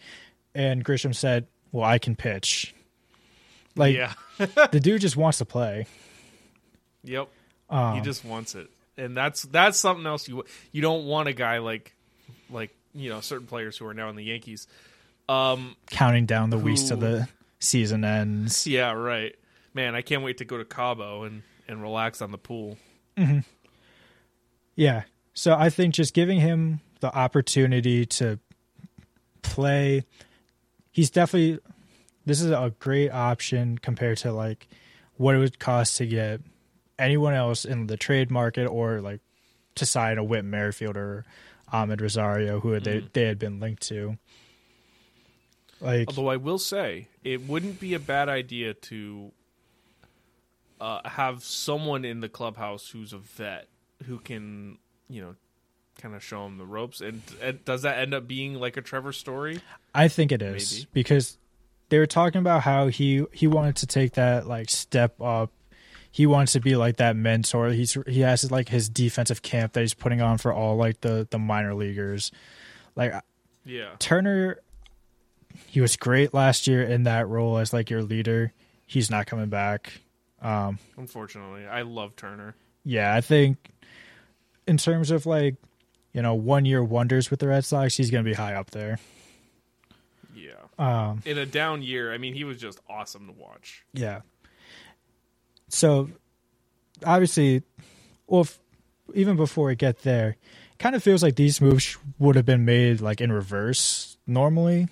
[0.55, 2.75] and Grissom said, "Well, I can pitch."
[3.77, 4.13] Like yeah.
[4.39, 5.87] the dude just wants to play.
[7.05, 7.29] Yep.
[7.71, 10.29] Um, he just wants it, and that's that's something else.
[10.29, 11.95] You you don't want a guy like
[12.51, 14.67] like you know certain players who are now in the Yankees.
[15.29, 15.75] Um.
[15.91, 18.67] counting down the weeks to the season ends.
[18.67, 18.93] Yeah.
[18.93, 19.35] Right.
[19.75, 22.79] Man, I can't wait to go to Cabo and and relax on the pool.
[23.17, 23.41] Mm-hmm.
[24.77, 25.03] Yeah.
[25.35, 28.39] So I think just giving him the opportunity to
[29.43, 30.05] play,
[30.91, 31.61] he's definitely
[32.25, 34.69] this is a great option compared to like
[35.17, 36.41] what it would cost to get
[36.99, 39.21] anyone else in the trade market or like
[39.75, 41.25] to sign a Whit Merrifield or
[41.73, 43.07] Amed Rosario who they mm-hmm.
[43.13, 44.17] they had been linked to.
[45.81, 49.33] Like Although I will say, it wouldn't be a bad idea to
[50.85, 53.69] uh, have someone in the clubhouse who's a vet
[54.05, 54.77] who can,
[55.09, 55.35] you know,
[55.99, 57.01] kind of show him the ropes.
[57.01, 59.61] And, and does that end up being like a Trevor Story?
[59.95, 60.89] I think it is Maybe.
[60.93, 61.39] because
[61.89, 65.51] they were talking about how he he wanted to take that like step up.
[66.11, 67.71] He wants to be like that mentor.
[67.71, 71.27] He's he has like his defensive camp that he's putting on for all like the
[71.31, 72.31] the minor leaguers.
[72.95, 73.15] Like
[73.65, 73.93] Yeah.
[73.99, 74.59] Turner,
[75.67, 78.53] he was great last year in that role as like your leader.
[78.87, 80.01] He's not coming back.
[80.45, 82.55] Um, Unfortunately, I love Turner.
[82.85, 83.71] yeah, I think
[84.67, 85.57] in terms of like
[86.13, 88.71] you know one year wonders with the Red Sox, he's going to be high up
[88.71, 88.99] there.
[90.35, 90.53] Yeah.
[90.79, 93.85] Um, In a down year, I mean, he was just awesome to watch.
[93.95, 94.21] Yeah.
[95.69, 96.11] So
[97.05, 97.63] obviously,
[98.27, 98.59] well, if,
[99.15, 100.31] even before we get there,
[100.73, 104.89] it kind of feels like these moves would have been made like in reverse normally.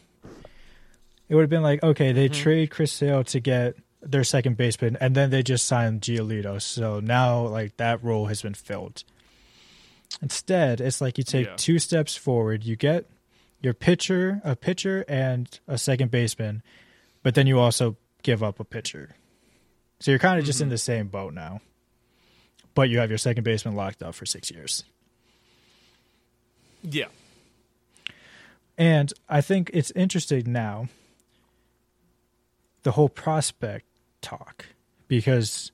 [1.29, 4.97] It would have been like, okay, they trade Chris Sale to get their second baseman,
[5.01, 6.61] and then they just signed Giolito.
[6.61, 9.05] So now, like, that role has been filled.
[10.21, 11.55] Instead, it's like you take Yeah.
[11.57, 13.07] two steps forward, you get
[13.61, 16.63] your pitcher, a pitcher, and a second baseman,
[17.23, 19.15] but then you also give up a pitcher.
[20.01, 20.73] So you're kind of just in mm-hmm.
[20.73, 21.61] the same boat now.
[22.75, 24.83] But you have your second baseman locked up for six years.
[26.83, 27.09] Yeah.
[28.77, 30.89] And I think it's interesting now,
[32.83, 33.87] the whole prospect
[34.23, 34.67] talk,
[35.09, 35.73] because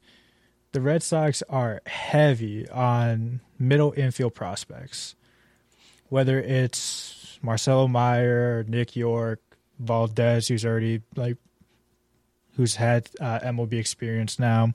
[0.72, 5.14] the Red Sox are heavy on middle infield prospects.
[6.08, 9.42] Whether it's Marcelo Mayer, Nick Yorke,
[9.78, 11.36] Valdez, who's already like,
[12.56, 14.72] who's had uh, MLB experience now,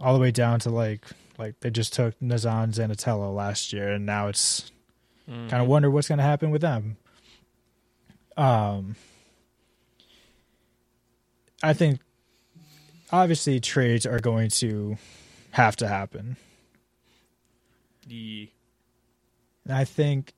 [0.00, 1.04] all the way down to like,
[1.38, 4.72] like they just took Nazzan Zanetello last year, and now it's
[5.26, 6.96] kind of wonder what's going to happen with them.
[8.36, 8.96] Um,
[11.62, 12.00] I think
[13.12, 14.96] obviously trades are going to
[15.52, 16.36] have to happen.
[18.06, 18.50] The
[19.64, 20.32] And I think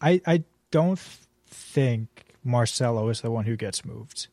[0.00, 0.98] I I don't
[1.46, 4.26] think Marcelo is the one who gets moved.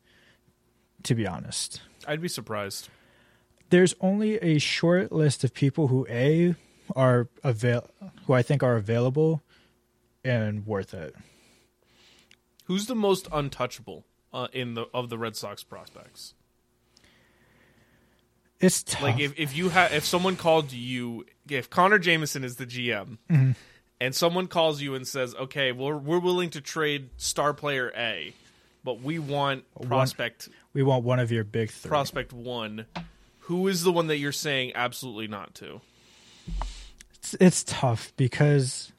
[1.04, 2.90] To be honest, I'd be surprised.
[3.70, 6.56] there's only a short list of people who a
[6.96, 7.88] are avail
[8.26, 9.42] who I think are available
[10.24, 11.16] and worth it.
[12.66, 16.36] Who's the most untouchable uh, in the of the Red Sox prospects?
[18.62, 19.02] It's tough.
[19.02, 23.18] Like if, if you have if someone called you if Connor Jameson is the GM
[23.30, 23.52] mm-hmm.
[24.00, 28.34] and someone calls you and says, "Okay, we're we're willing to trade star player A,
[28.84, 31.90] but we want prospect we want one of your big three.
[31.90, 32.86] prospect 1."
[33.46, 35.82] Who is the one that you're saying absolutely not to?
[37.22, 38.92] it's, it's tough because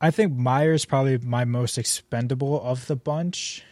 [0.00, 3.64] I think Mayer's probably my most expendable of the bunch.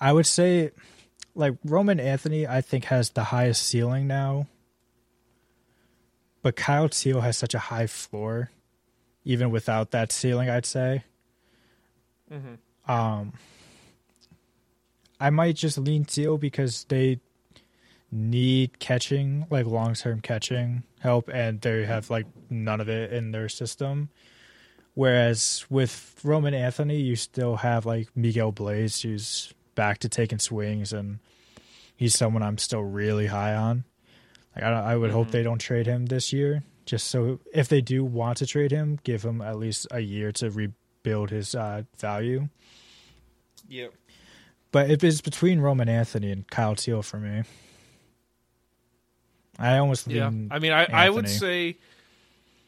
[0.00, 0.70] I would say
[1.34, 4.46] like Roman Anthony I think has the highest ceiling now.
[6.42, 8.50] But Kyle Teel has such a high floor
[9.24, 11.04] even without that ceiling I'd say.
[12.86, 13.32] Um
[15.20, 17.20] I might just lean Teel because they
[18.10, 23.30] need catching, like long term catching help, and they have like none of it in
[23.32, 24.08] their system.
[24.94, 30.92] Whereas with Roman Anthony, you still have like Miguel Bleis, who's back to taking swings,
[30.92, 31.20] and
[31.96, 33.84] he's someone I'm still really high on.
[34.54, 37.80] Like I, I would hope they don't trade him this year, just so if they
[37.80, 41.84] do want to trade him, give him at least a year to rebuild his uh,
[41.96, 42.50] value.
[43.70, 43.94] Yep.
[44.70, 47.44] But if it is between Roman Anthony and Kyle Teel for me.
[49.58, 50.26] I almost Yeah.
[50.50, 51.78] I mean, I, I would say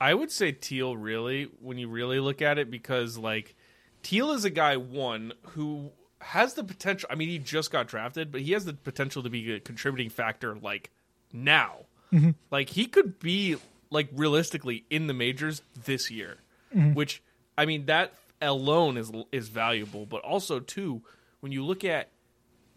[0.01, 3.55] I would say Teel really when you really look at it because like
[4.03, 5.93] Teel is a guy one who
[6.23, 7.09] has the potential.
[7.12, 10.11] I mean, he just got drafted, but he has the potential to be a contributing
[10.11, 10.91] factor like
[11.33, 11.87] now.
[12.12, 12.31] Mm-hmm.
[12.51, 13.57] Like he could be
[13.91, 16.39] like realistically in the majors this year,
[16.75, 16.95] mm-hmm.
[16.95, 17.23] which
[17.57, 21.03] I mean that alone is is valuable, but also too
[21.41, 22.11] when you look at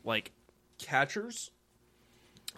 [0.04, 0.32] like
[0.78, 1.52] catchers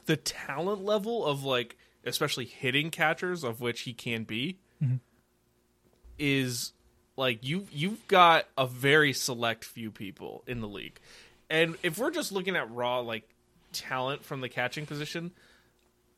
[0.06, 4.96] the talent level of like especially hitting catchers of which he can be mm-hmm.
[6.18, 6.74] is
[7.18, 11.00] like you you've got a very select few people in the league.
[11.50, 13.28] And if we're just looking at raw like
[13.74, 15.32] talent from the catching position,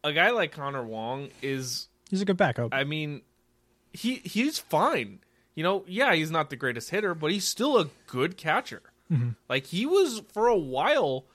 [0.04, 2.74] a guy like Connor Wong is He's a good backup.
[2.74, 3.22] I mean
[3.94, 5.20] he he's fine.
[5.56, 8.82] You know, yeah, he's not the greatest hitter, but he's still a good catcher.
[9.12, 9.30] Mm-hmm.
[9.48, 11.26] Like he was for a while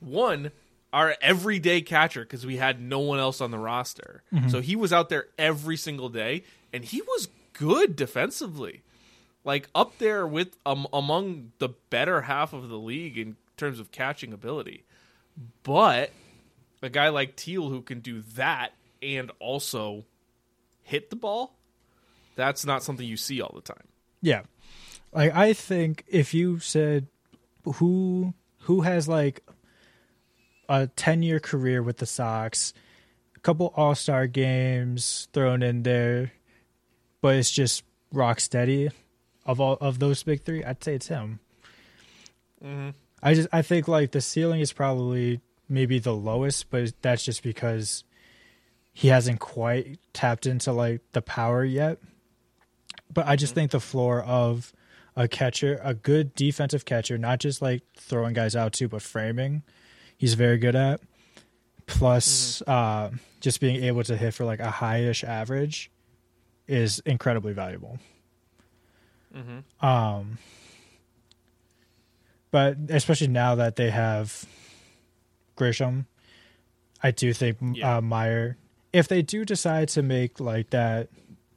[0.00, 0.52] one
[0.92, 4.22] our everyday catcher because we had no one else on the roster.
[4.32, 4.48] Mm-hmm.
[4.48, 7.28] So he was out there every single day, and he was
[7.62, 8.82] good defensively,
[9.44, 13.92] like up there with um, among the better half of the league in terms of
[13.92, 14.84] catching ability.
[15.62, 16.10] But
[16.82, 20.04] a guy like Teel who can do that and also
[20.82, 21.54] hit the ball,
[22.34, 23.86] that's not something you see all the time.
[24.20, 24.42] yeah.
[25.12, 27.06] Like I think if you said
[27.74, 29.46] who who has like
[30.68, 32.72] a 10 year career with the Sox,
[33.36, 36.32] a couple All-Star games thrown in there,
[37.22, 38.90] but it's just rock steady
[39.46, 41.40] of all of those big 3, I'd say it's him.
[42.62, 42.90] Mm-hmm.
[43.22, 47.42] I just I think like the ceiling is probably maybe the lowest, but that's just
[47.42, 48.04] because
[48.92, 51.98] he hasn't quite tapped into like the power yet.
[53.12, 53.60] But I just mm-hmm.
[53.60, 54.72] think the floor of
[55.16, 59.62] a catcher, a good defensive catcher, not just like throwing guys out too, but framing,
[60.16, 61.00] he's very good at.
[61.86, 62.70] Plus, mm-hmm.
[62.70, 65.90] uh, just being able to hit for like a highish average
[66.72, 67.98] is incredibly valuable.
[69.80, 70.38] Um,
[72.50, 74.44] but especially now that they have
[75.56, 76.06] Grissom,
[77.02, 77.96] I do think Yeah.
[77.96, 78.56] uh, Mayer,
[78.92, 81.08] if they do decide to make like that,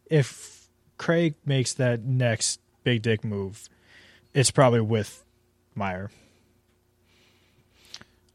[0.09, 3.67] if Craig makes that next big dick move,
[4.33, 5.23] it's probably with
[5.75, 6.11] Mayer.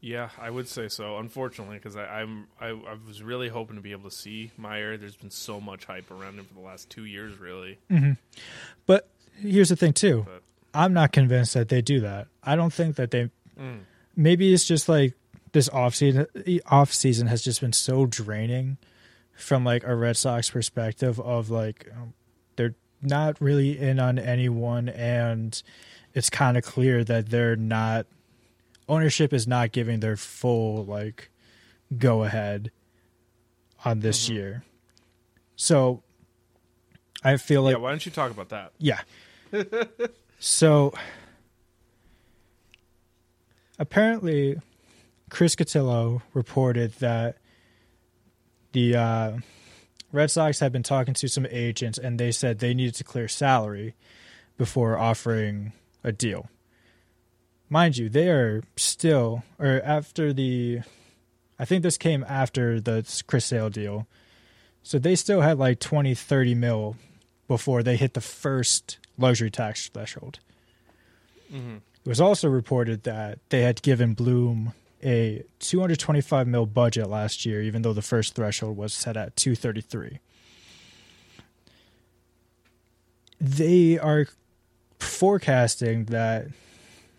[0.01, 1.17] Yeah, I would say so.
[1.17, 4.97] Unfortunately, because I'm I, I was really hoping to be able to see Mayer.
[4.97, 7.77] There's been so much hype around him for the last two years, really.
[8.87, 9.07] But
[9.39, 10.25] here's the thing too.
[10.25, 10.41] But
[10.73, 12.27] I'm not convinced that they do that.
[12.43, 13.29] I don't think that they.
[13.59, 13.81] Mm.
[14.15, 15.13] Maybe it's just like
[15.51, 16.25] this off season.
[16.65, 18.77] Off season has just been so draining
[19.35, 22.13] from like a Red Sox perspective of like um,
[22.55, 25.61] they're not really in on anyone, and
[26.15, 28.07] it's kind of clear that they're not.
[28.91, 31.31] Ownership is not giving their full like
[31.97, 32.69] go ahead
[33.85, 34.33] on this Mm-hmm.
[34.35, 34.63] year.
[35.55, 36.03] So
[37.23, 38.73] I feel like yeah, why don't you talk about that?
[38.77, 38.99] yeah.
[40.39, 40.93] so
[43.79, 44.59] apparently,
[45.29, 47.37] Chris Cotillo reported that
[48.73, 49.31] the uh,
[50.11, 53.27] Red Sox had been talking to some agents and they said they needed to clear
[53.27, 53.95] salary
[54.57, 55.73] before offering
[56.03, 56.49] a deal.
[57.71, 60.81] Mind you, they are still, or after the,
[61.57, 64.07] I think this came after the Chris Sale deal.
[64.83, 66.97] So they still had like 20, 30 mil
[67.47, 70.39] before they hit the first luxury tax threshold.
[71.49, 71.77] Mm-hmm.
[72.03, 77.61] It was also reported that they had given Bloom a 225 mil budget last year,
[77.61, 80.19] even though the first threshold was set at 233.
[83.39, 84.27] They are
[84.99, 86.47] forecasting that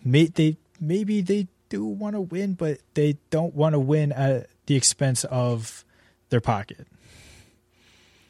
[0.04, 4.48] may, they maybe they do want to win, but they don't want to win at
[4.66, 5.84] the expense of
[6.30, 6.86] their pocket,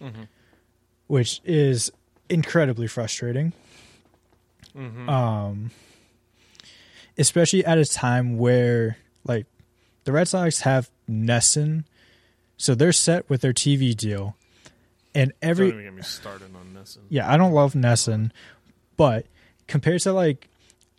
[0.01, 0.29] Mhm.
[1.07, 1.91] which is
[2.29, 3.53] incredibly frustrating.
[4.75, 5.09] Mhm.
[5.09, 5.71] Um,
[7.19, 9.47] especially at a time where like
[10.05, 11.85] the Red Sox have NESN,
[12.57, 14.37] so they're set with their TV deal,
[15.15, 17.03] and every Don't even get me started on NESN.
[17.09, 18.33] yeah, I don't love NESN,
[18.97, 19.27] but
[19.69, 20.49] compared to like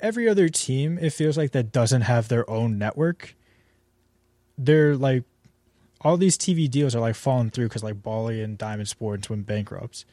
[0.04, 3.36] every other team, it feels like that doesn't have their own network.
[4.58, 5.24] They're like
[6.02, 9.46] all these TV deals are like falling through because like Bally and Diamond Sports went
[9.48, 10.06] bankrupt.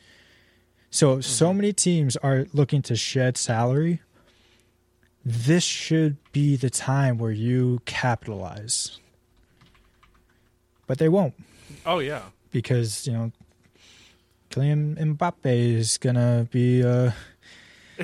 [0.90, 4.00] So so many teams are looking to shed salary.
[5.24, 8.98] This should be the time where you capitalize,
[10.86, 11.34] but they won't
[11.84, 12.22] Oh yeah.
[12.50, 13.32] because you know
[14.50, 17.10] Kylian Mbappe is gonna be uh,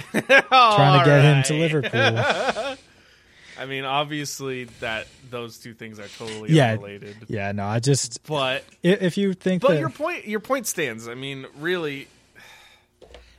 [0.49, 2.77] trying to get him to Liverpool.
[3.59, 6.73] I mean, obviously that those two things are totally Yeah.
[6.73, 7.17] unrelated.
[7.29, 11.09] yeah, no, I just But if you think but that your point your point stands.
[11.09, 12.09] I mean, really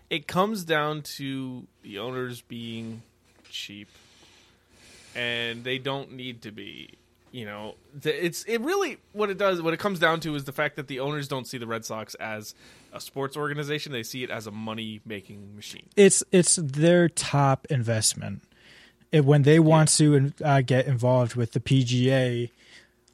[0.09, 3.03] it comes down to the owners being
[3.49, 3.89] cheap
[5.15, 6.91] and they don't need to be
[7.31, 10.51] you know it's it really what it does what it comes down to is the
[10.51, 12.55] fact that the owners don't see the red sox as
[12.93, 17.65] a sports organization they see it as a money making machine it's it's their top
[17.69, 18.43] investment.
[19.11, 22.49] It, when they want to uh, get involved with the PGA,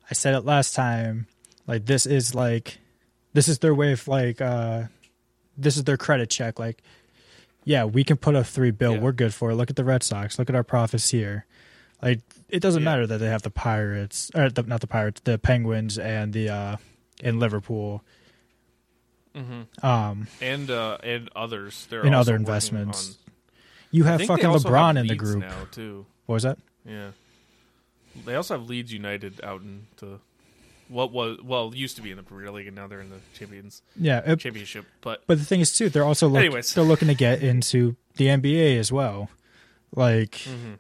[0.10, 1.28] I said it last time.
[1.68, 2.80] Like this is like
[3.34, 4.84] this is their way of like uh,
[5.58, 6.60] this is their credit check.
[6.60, 6.82] Like,
[7.64, 8.96] yeah, we can put a three bill.
[8.96, 9.00] Yeah.
[9.00, 9.56] We're good for it.
[9.56, 10.38] Look at the Red Sox.
[10.38, 11.46] Look at our profits here.
[12.02, 12.20] Like
[12.54, 12.86] it doesn't Yeah.
[12.92, 16.50] matter that they have the Pirates or the, not the Pirates, the Penguins and the
[16.50, 16.76] uh,
[17.22, 18.04] in Liverpool.
[19.36, 19.86] mm-hmm.
[19.86, 23.10] Um, and uh and others they're also other investments.
[23.10, 23.16] on-
[23.92, 25.40] you have fucking LeBron have in the group.
[25.42, 26.58] now too What was that?
[26.86, 27.12] Yeah.
[28.26, 30.20] They also have Leeds United out in the
[30.90, 33.20] what was well used to be in the Premier League and now they're in the
[33.38, 34.86] Champions Yeah, it, Championship.
[35.02, 36.74] But But the thing is, too, they're also look, Anyways.
[36.74, 39.30] they're looking to get into the NBA as well.
[39.96, 40.78] Like Mhm.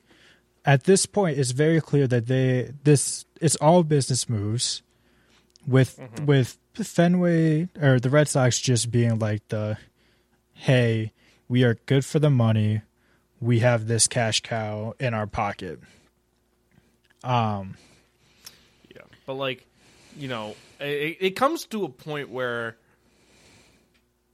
[0.65, 4.81] At this point, it's very clear that they this it's all business moves.
[5.65, 6.25] With Mhm.
[6.25, 9.77] with Fenway or the Red Sox just being like the,
[10.53, 11.13] hey,
[11.47, 12.81] we are good for the money,
[13.39, 15.79] we have this cash cow in our pocket.
[17.23, 17.77] Um,
[18.93, 19.65] yeah, but like
[20.17, 22.75] you know, it, it comes to a point where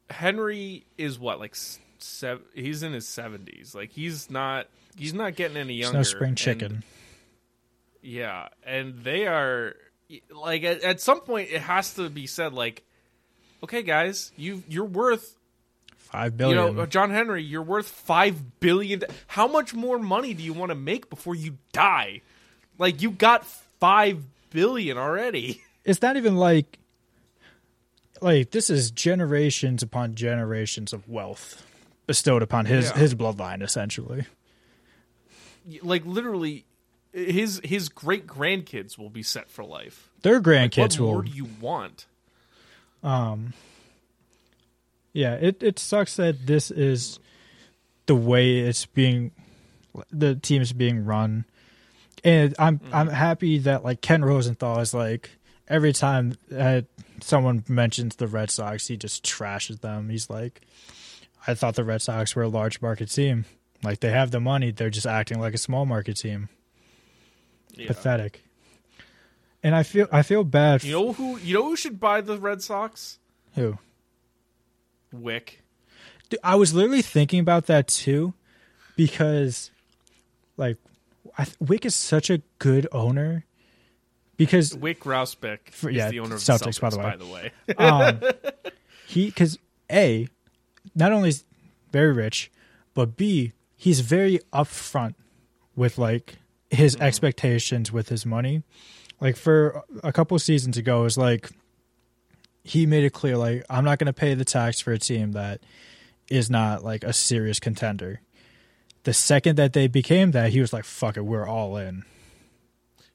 [0.10, 1.56] Henry is what like
[2.00, 3.76] seven, he's in his seventies.
[3.76, 4.68] Like he's not
[5.00, 5.98] he's not getting any there's younger.
[6.00, 6.84] no spring and- chicken.
[8.02, 9.76] Yeah, and they are
[10.34, 12.84] like at, at some point it has to be said like,
[13.64, 15.36] okay, guys, you you're worth
[15.98, 16.58] Five billion.
[16.70, 19.04] You know, uh, John Henry, you're worth five billion.
[19.28, 22.22] How much more money do you want to make before you die?
[22.80, 23.46] Like you got
[23.80, 25.62] five billion already.
[25.86, 26.80] it's not even like
[28.22, 31.66] like this is generations upon generations of wealth
[32.08, 32.98] bestowed upon his Yeah.
[32.98, 34.26] his bloodline essentially
[35.82, 36.66] like literally,
[37.14, 40.10] his his great grandkids will be set for life.
[40.22, 42.06] their What grandkids more will do you want?
[43.02, 43.54] um
[45.14, 47.18] yeah it it sucks that this is
[48.08, 49.32] the way it's being
[50.12, 51.46] the team's being run
[52.26, 55.30] and i'm i'm happy that like ken rosenthal is like
[55.70, 56.86] every time that
[57.22, 60.60] someone mentions the red sox he just trashes them he's like
[61.48, 63.46] i thought the red sox were a large market team
[63.84, 66.50] like they have the money they're just acting like a small market team
[67.76, 67.88] Yeah.
[67.88, 68.44] pathetic
[69.64, 71.38] and i feel i feel bad You know who?
[71.38, 73.20] You know who should buy the Red Sox?
[73.56, 73.78] who
[75.14, 75.58] Wyc.
[76.30, 78.34] Dude, I was literally thinking about that too,
[78.96, 79.72] because,
[80.58, 80.78] like,
[81.38, 83.46] I, th- Wyc is such a good owner.
[84.38, 87.52] Because Wyc Grousbeck For- is yeah, the owner of Celtics, the by the way.
[87.66, 88.32] by the way.
[88.64, 88.72] um,
[89.08, 89.58] he, because
[89.92, 90.28] a,
[90.94, 91.44] not only is
[91.92, 92.52] very rich,
[92.94, 95.16] but b, he's very upfront
[95.74, 96.36] with like
[96.70, 97.06] his mm-hmm.
[97.06, 98.62] expectations with his money.
[99.20, 101.50] Like for a couple seasons ago, it was like
[102.64, 105.32] he made it clear, like I'm not going to pay the tax for a team
[105.32, 105.62] that
[106.30, 108.22] is not like a serious contender.
[109.04, 112.04] The second that they became that, he was like, "Fuck it, we're all in."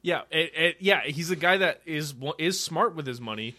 [0.00, 3.54] Yeah, it, it, yeah, he's a guy that is is smart with his money,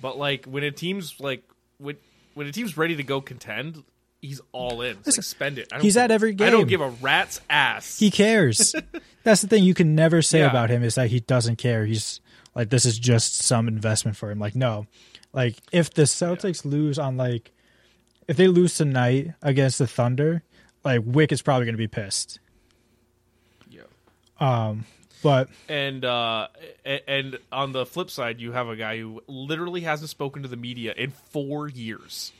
[0.00, 1.44] but like when a team's like
[1.76, 1.96] when
[2.34, 3.84] when a team's ready to go contend,
[4.22, 4.96] he's all in.
[5.06, 5.68] It's like, spend it.
[5.80, 6.48] He's give- at every game.
[6.48, 7.98] I don't give a rat's ass.
[7.98, 8.74] He cares.
[9.24, 10.50] That's the thing you can never say Yeah.
[10.50, 11.84] about him is that he doesn't care.
[11.86, 12.20] He's
[12.54, 14.38] like this is just some investment for him.
[14.38, 14.86] Like no,
[15.32, 17.52] like if the Celtics lose on like
[18.28, 20.42] if they lose tonight against the Thunder,
[20.84, 22.40] like Wyc is probably going to be pissed.
[23.70, 23.82] yeah.
[24.40, 24.84] Um.
[25.22, 26.48] But And uh,
[26.84, 30.56] and on the flip side, you have a guy who literally hasn't spoken to the
[30.58, 32.32] media in four years.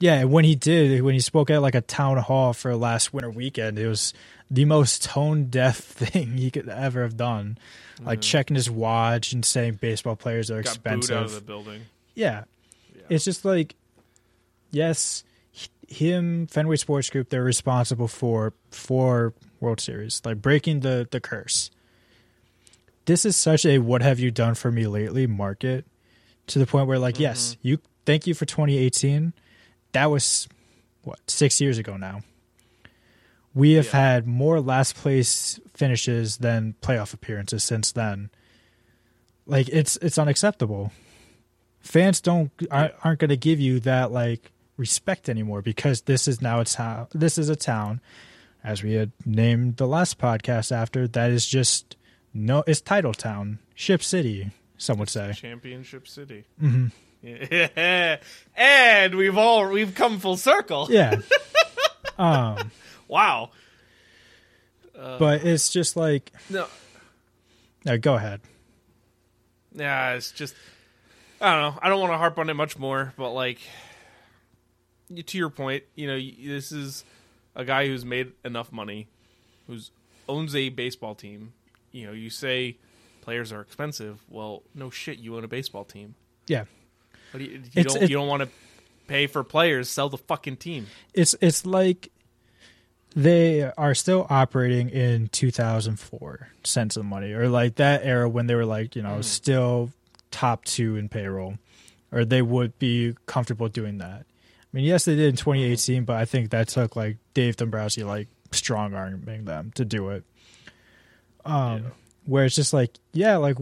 [0.00, 3.30] Yeah, when he did, when he spoke at like a town hall for last winter
[3.30, 4.14] weekend, it was
[4.50, 7.58] the most tone deaf thing he could ever have done.
[8.00, 8.22] Like mm-hmm.
[8.22, 11.16] checking his watch and saying baseball players are Got expensive.
[11.16, 11.82] out of the building.
[12.14, 12.44] Yeah.
[13.08, 13.74] It's just like,
[14.70, 15.24] yes,
[15.88, 21.70] him, Fenway Sports Group, they're responsible for four World Series, like breaking the, the curse.
[23.06, 25.86] This is such a what have you done for me lately market
[26.48, 27.68] to the point where, like, yes, mm-hmm.
[27.68, 29.32] you thank you for 2018.
[29.92, 30.48] That was,
[31.02, 32.20] what, six years ago now.
[33.54, 34.00] We have Yeah.
[34.14, 38.30] had more last place finishes than playoff appearances since then.
[39.46, 40.92] Like, it's it's unacceptable
[41.80, 46.60] fans don't aren't, going to give you that like respect anymore because this is now
[46.60, 48.00] a town this is a town
[48.62, 51.96] as we had named the last podcast after that is just
[52.34, 56.44] no it's title town ship city some would say Championship City.
[56.62, 56.86] Mm-hmm.
[58.56, 60.86] and we've all we've come full circle.
[60.90, 61.16] yeah
[62.18, 62.70] um
[63.08, 63.50] Wow.
[64.94, 66.66] but it's just like No.
[67.84, 68.40] no, go ahead
[69.74, 70.54] Yeah, it's just
[71.40, 71.78] I don't know.
[71.82, 73.58] I don't want to harp on it much more, but like
[75.24, 77.04] to your point, you know, this is
[77.54, 79.06] a guy who's made enough money,
[79.68, 79.90] who's
[80.28, 81.52] owns a baseball team.
[81.92, 82.76] You know, you say
[83.22, 84.20] players are expensive.
[84.28, 86.14] Well, no shit, you own a baseball team.
[86.48, 86.64] yeah
[87.32, 88.48] But you, you It's- don't it- you don't want to
[89.06, 90.86] pay for players, sell the fucking team.
[91.14, 92.10] it's it's like
[93.16, 98.54] they are still operating in 2004 cents of money or like that era when they
[98.54, 99.90] were like you know still
[100.30, 101.54] top two in payroll
[102.12, 106.16] or they would be comfortable doing that i mean yes they did in 2018 but
[106.16, 110.22] i think that took like dave dombrowski like strong arming them to do it
[111.46, 111.88] um Yeah.
[112.26, 113.56] where it's just like yeah like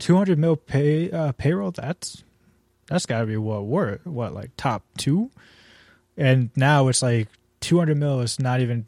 [0.00, 2.23] 200 mil pay uh, payroll that's
[2.86, 5.30] that's got to be what we're what like top two
[6.16, 7.28] and now it's like
[7.60, 8.86] 200 mil is not even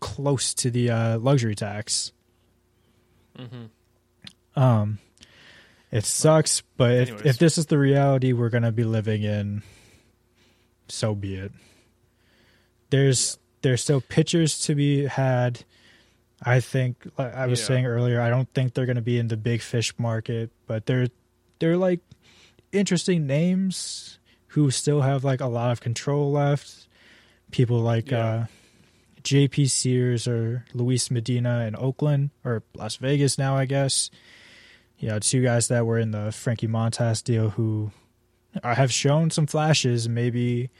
[0.00, 2.12] close to the uh, luxury tax
[3.38, 4.60] Mm-hmm.
[4.60, 4.98] um
[5.92, 7.26] it sucks but if, Anyways.
[7.26, 9.62] if this is the reality we're going to be living in
[10.88, 11.52] so be it
[12.90, 15.60] there's there's still pitchers to be had
[16.42, 17.66] i think like i was Yeah.
[17.66, 20.86] saying earlier i don't think they're going to be in the big fish market but
[20.86, 21.06] they're
[21.60, 22.00] they're like
[22.72, 26.86] interesting names who still have like a lot of control left
[27.50, 28.18] people like Yeah.
[28.26, 28.46] uh
[29.22, 34.10] jp sears or luis medina in oakland or las vegas now i guess
[35.00, 37.92] you know, two guys that were in the Frankie Montas deal who
[38.64, 40.08] have shown some flashes.
[40.08, 40.70] Maybe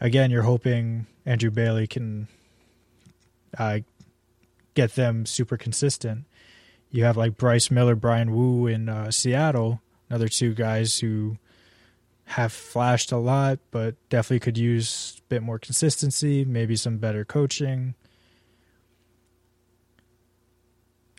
[0.00, 2.26] again, you're hoping Andrew Bailey can
[3.56, 3.78] uh,
[4.74, 6.24] get them super consistent.
[6.90, 9.80] You have like Bryce Miller, Bryan Woo in uh, Seattle,
[10.10, 11.38] another two guys who
[12.24, 17.24] have flashed a lot, but definitely could use a bit more consistency, maybe some better
[17.24, 17.94] coaching.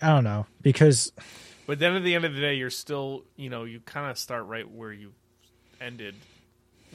[0.02, 1.12] I don't know because
[1.68, 4.18] But then at the end of the day, you're still, you know, you kind of
[4.18, 5.14] start right where you
[5.80, 6.16] ended,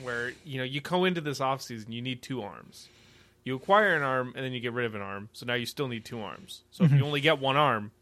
[0.02, 2.88] where, you know, you go into this offseason, you need two arms.
[3.44, 5.28] You acquire an arm and then you get rid of an arm.
[5.32, 6.62] So now you still need two arms.
[6.72, 7.06] So if you mm-hmm.
[7.06, 7.92] only get one arm,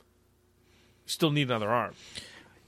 [1.07, 1.93] you still need another arm.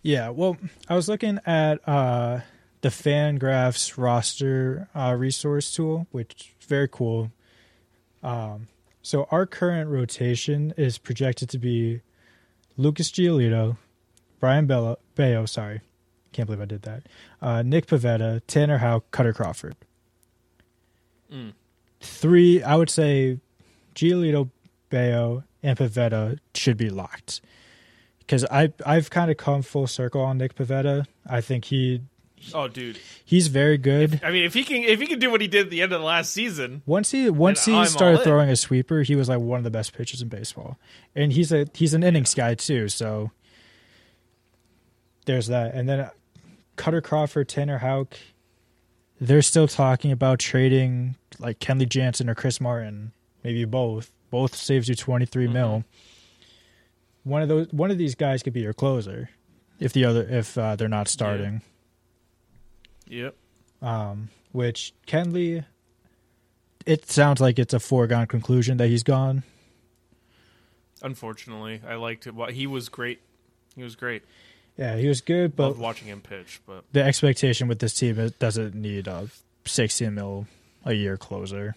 [0.07, 0.57] Yeah, well,
[0.88, 2.38] I was looking at uh,
[2.80, 7.32] the Fangraphs roster uh, resource tool, which is very cool.
[8.22, 8.68] Um,
[9.02, 12.02] so our current rotation is projected to be
[12.76, 13.78] Lucas Giolito,
[14.38, 15.80] Brayan Bello, Bayo, sorry,
[16.32, 17.09] can't believe I did that.
[17.42, 19.74] Uh, Nick Pivetta, Tanner Houck, Kutter Crawford.
[21.32, 21.52] Mm.
[22.00, 23.40] Three, I would say,
[23.96, 24.50] Giolito,
[24.88, 27.40] Bayo, and Pivetta should be locked
[28.27, 31.07] because I I've kind of come full circle on Nick Pivetta.
[31.29, 32.03] I think he
[32.55, 32.99] Oh, dude.
[33.24, 34.20] he's very good.
[34.22, 35.93] I mean, if he can, if he can do what he did at the end
[35.93, 39.29] of the last season, Once he once he I'm started throwing a sweeper, he was
[39.29, 40.79] like one of the best pitchers in baseball,
[41.14, 42.89] and he's a he's an innings guy too.
[42.89, 43.31] So
[45.24, 46.11] there's that, and then
[46.77, 48.16] Kutter Crawford, Tanner Houck,
[49.20, 53.12] they're still talking about trading like Kenley Jansen or Chris Martin,
[53.43, 54.12] maybe both.
[54.31, 55.53] Both saves you twenty Mm-hmm.
[55.53, 55.85] mil.
[57.27, 59.31] One of those one of these guys could be your closer,
[59.81, 61.61] if the other if uh, they're not starting.
[63.09, 63.35] yep.
[63.83, 65.64] um, which Kenley
[66.87, 69.43] it sounds like it's a foregone conclusion that he's gone.
[71.03, 72.35] Unfortunately, I liked it.
[72.37, 73.20] Well, he was great.
[73.74, 74.22] He was great.
[74.77, 76.61] Yeah, he was good, but Loved watching him pitch.
[76.64, 79.29] But the expectation with this team it doesn't need a
[79.64, 80.47] 16 mil
[80.85, 81.74] a year closer.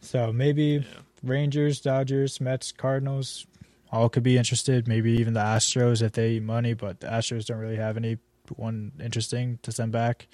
[0.00, 0.84] So maybe yeah.
[1.24, 3.46] Rangers, Dodgers, Mets, Cardinals,
[3.90, 4.88] all could be interested.
[4.88, 8.92] Maybe even the Astros if they eat money, but the Astros don't really have anyone
[9.00, 10.28] interesting to send back.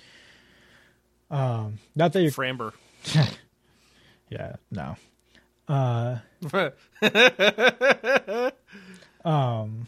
[1.30, 2.72] Um, not that you're, Framber.
[4.30, 4.96] yeah, no.
[5.68, 6.18] Uh,
[9.24, 9.86] um,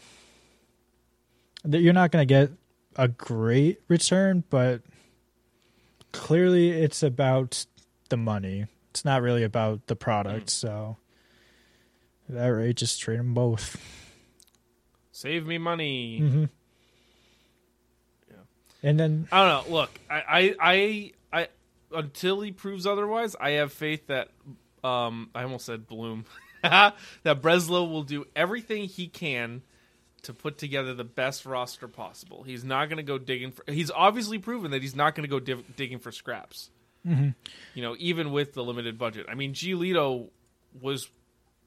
[1.63, 2.51] that you're not going to get
[2.95, 4.81] a great return, but
[6.11, 7.65] clearly it's about
[8.09, 8.65] the money.
[8.91, 10.49] It's not really about the product.
[10.49, 10.97] So
[12.29, 13.77] at that rate, just trade them both.
[15.11, 16.19] Save me money.
[16.21, 16.45] Mm-hmm.
[18.29, 18.37] Yeah.
[18.83, 19.75] And then I don't know.
[19.75, 21.47] Look, I, I, I, I,
[21.93, 24.29] until he proves otherwise, I have faith that,
[24.83, 26.25] um, I almost said Bloom,
[26.61, 29.61] that Breslow will do everything he can
[30.23, 32.43] to put together the best roster possible.
[32.43, 33.63] He's not going to go digging for.
[33.71, 36.71] He's obviously proven that he's not going to go div- digging for scraps.
[37.07, 37.29] Mm-hmm.
[37.75, 39.27] You know, even with the limited budget.
[39.29, 40.29] I mean, Giolito
[40.81, 41.07] was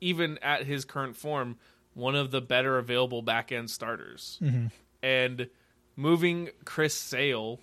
[0.01, 1.57] even at his current form
[1.95, 4.39] one of the better available back end starters.
[4.41, 4.67] Mm-hmm.
[5.03, 5.49] And
[5.97, 7.61] moving Chris Sale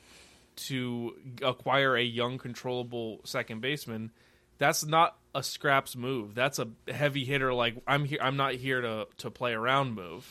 [0.56, 4.12] to acquire a young, controllable second baseman,
[4.58, 6.36] that's not a scraps move.
[6.36, 7.54] That's a heavy hitter.
[7.54, 10.30] Like I'm here, I'm not here to to play around move.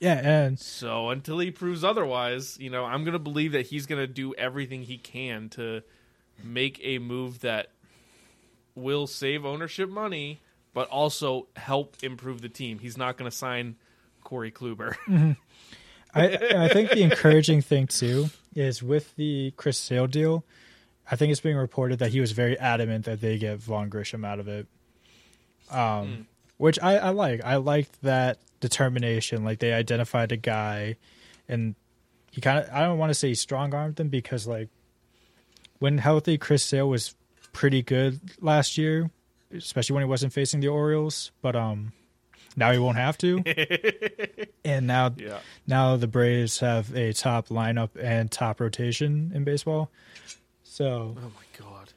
[0.00, 4.06] yeah, and So until he proves otherwise, you know, I'm gonna believe that he's gonna
[4.06, 5.82] do everything he can to
[6.42, 7.68] make a move that
[8.74, 10.40] will save ownership money,
[10.74, 12.78] but also help improve the team.
[12.78, 13.76] He's not gonna sign
[14.24, 14.96] Corey Kluber.
[16.14, 16.24] I
[16.56, 20.44] I think the encouraging thing too is with the Chris Sale deal.
[21.10, 24.24] I think it's being reported that he was very adamant that they get Vaughn Grissom
[24.24, 24.66] out of it.
[25.70, 26.26] Um,
[26.58, 27.44] which I, I like.
[27.44, 29.44] I liked that determination.
[29.44, 30.96] Like they identified a guy,
[31.48, 31.74] and
[32.30, 32.70] he kind of.
[32.72, 34.68] I don't want to say he strong armed them because like
[35.80, 37.14] when healthy, Chris Sale was
[37.52, 39.10] pretty good last year,
[39.52, 41.32] especially when he wasn't facing the Orioles.
[41.42, 41.92] But um,
[42.56, 43.42] now he won't have to.
[44.64, 45.38] and now yeah.
[45.66, 49.90] now the Braves have a top lineup and top rotation in baseball.
[50.64, 51.92] So, Oh my god.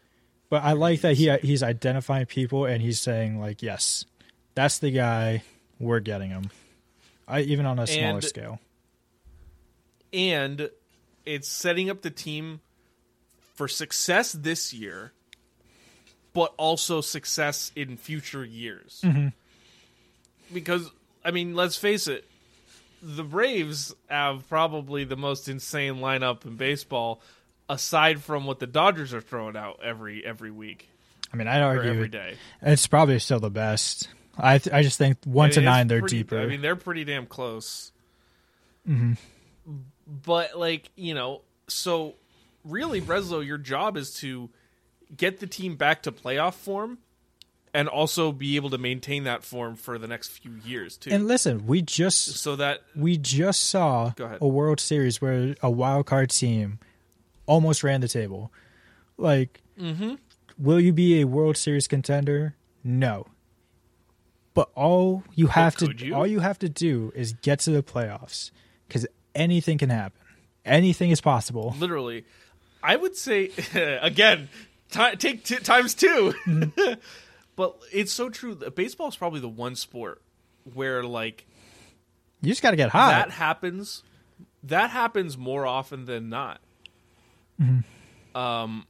[0.49, 4.05] but I like that he he's identifying people and he's saying like, yes,
[4.53, 5.43] that's the guy.
[5.79, 6.49] We're getting him.
[7.27, 8.59] I even on a smaller And- scale.
[10.13, 10.69] and
[11.25, 12.61] it's setting up the team
[13.55, 15.11] for success this year,
[16.35, 19.03] but also success in future years.
[20.53, 20.91] Because
[21.23, 22.25] I mean, let's face it,
[23.01, 27.21] the Braves have probably the most insane lineup in baseball,
[27.67, 30.87] aside from what the Dodgers are throwing out every every week
[31.33, 32.35] I mean, I'd argue every day.
[32.61, 34.09] it's probably still the best.
[34.37, 36.39] I th- I just think one I to mean, it's nine they're pretty- deeper.
[36.39, 37.91] I mean, they're pretty damn close.
[38.87, 39.13] Mm-hmm.
[40.23, 42.13] But like you know, so
[42.65, 44.49] really, Breslow, your job is to
[45.15, 46.99] get the team back to playoff form,
[47.73, 51.11] and also be able to maintain that form for the next few years too.
[51.11, 56.05] and listen, we just so that we just saw a World Series where a wild
[56.05, 56.79] card team
[57.45, 58.51] almost ran the table.
[59.17, 60.15] Like, mm-hmm.
[60.57, 62.55] will you be a World Series contender?
[62.83, 63.27] No.
[64.53, 66.15] But all you have to you?
[66.15, 68.51] all you have to do is get to the playoffs
[68.87, 70.21] because anything can happen.
[70.63, 71.75] Anything is possible.
[71.77, 72.23] literally,
[72.81, 73.51] I would say
[74.01, 74.47] again,
[74.95, 76.93] ti take t- times 2 Mm-hmm.
[77.55, 78.55] but it's so true.
[78.55, 80.21] that Baseball is probably the one sport
[80.73, 81.45] where like
[82.41, 83.09] You just got to get hot.
[83.11, 84.03] that happens
[84.63, 86.59] that happens more often than not
[87.61, 88.37] Mm-hmm.
[88.37, 88.85] um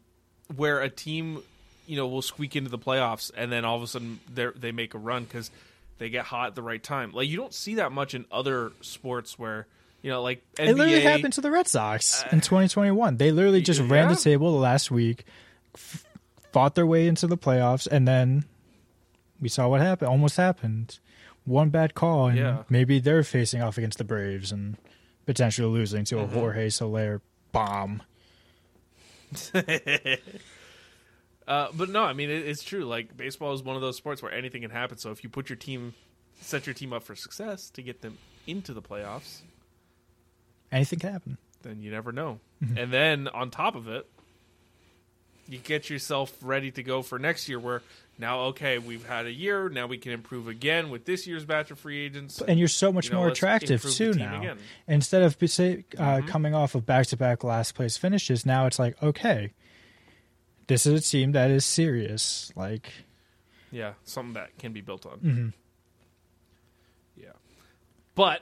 [0.55, 1.41] where a team
[1.85, 4.71] you know will squeak into the playoffs and then all of a sudden they they
[4.71, 5.51] make a run because
[5.99, 8.71] they get hot at the right time like you don't see that much in other
[8.81, 9.67] sports where
[10.01, 13.17] you know like NBA, it literally happened to the Red Sox in 2021.
[13.17, 15.25] They literally just ran the table last week,
[15.75, 16.05] f-
[16.51, 18.45] fought their way into the playoffs, and then
[19.39, 20.09] we saw what happened.
[20.09, 20.99] Almost happened.
[21.45, 22.63] One bad call, and Yeah.
[22.69, 24.77] maybe they're facing off against the Braves and
[25.25, 26.33] potentially losing to a Mm-hmm.
[26.35, 27.21] Jorge Soler
[27.51, 28.01] bomb.
[31.47, 32.85] Uh, but no, I mean it, it's true.
[32.85, 34.97] Like baseball is one of those sports where anything can happen.
[34.97, 35.93] So if you put your team,
[36.41, 38.17] set your team up for success to get them
[38.47, 39.41] into the playoffs,
[40.71, 41.37] Anything can happen.
[41.61, 42.39] then you never know.
[42.63, 42.77] Mm-hmm.
[42.79, 44.09] And then on top of it,
[45.47, 47.59] you get yourself ready to go for next year.
[47.59, 47.81] Where
[48.17, 49.69] now, okay, we've had a year.
[49.69, 52.41] Now we can improve again with this year's batch of free agents.
[52.41, 54.39] And you're so much You know, more attractive too now.
[54.39, 54.57] again.
[54.87, 56.27] Instead of uh, Mhm.
[56.27, 59.51] coming off of back to back last place finishes, now it's like okay,
[60.67, 62.51] this is a team that is serious.
[62.55, 62.91] Like,
[63.71, 65.19] Yeah, something that can be built on.
[65.19, 65.53] mhm.
[67.17, 67.33] Yeah.
[68.15, 68.41] But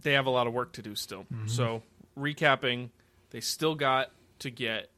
[0.00, 1.24] they have a lot of work to do still.
[1.24, 1.48] Mm-hmm.
[1.48, 1.82] So,
[2.18, 2.90] recapping,
[3.30, 4.90] they still got to get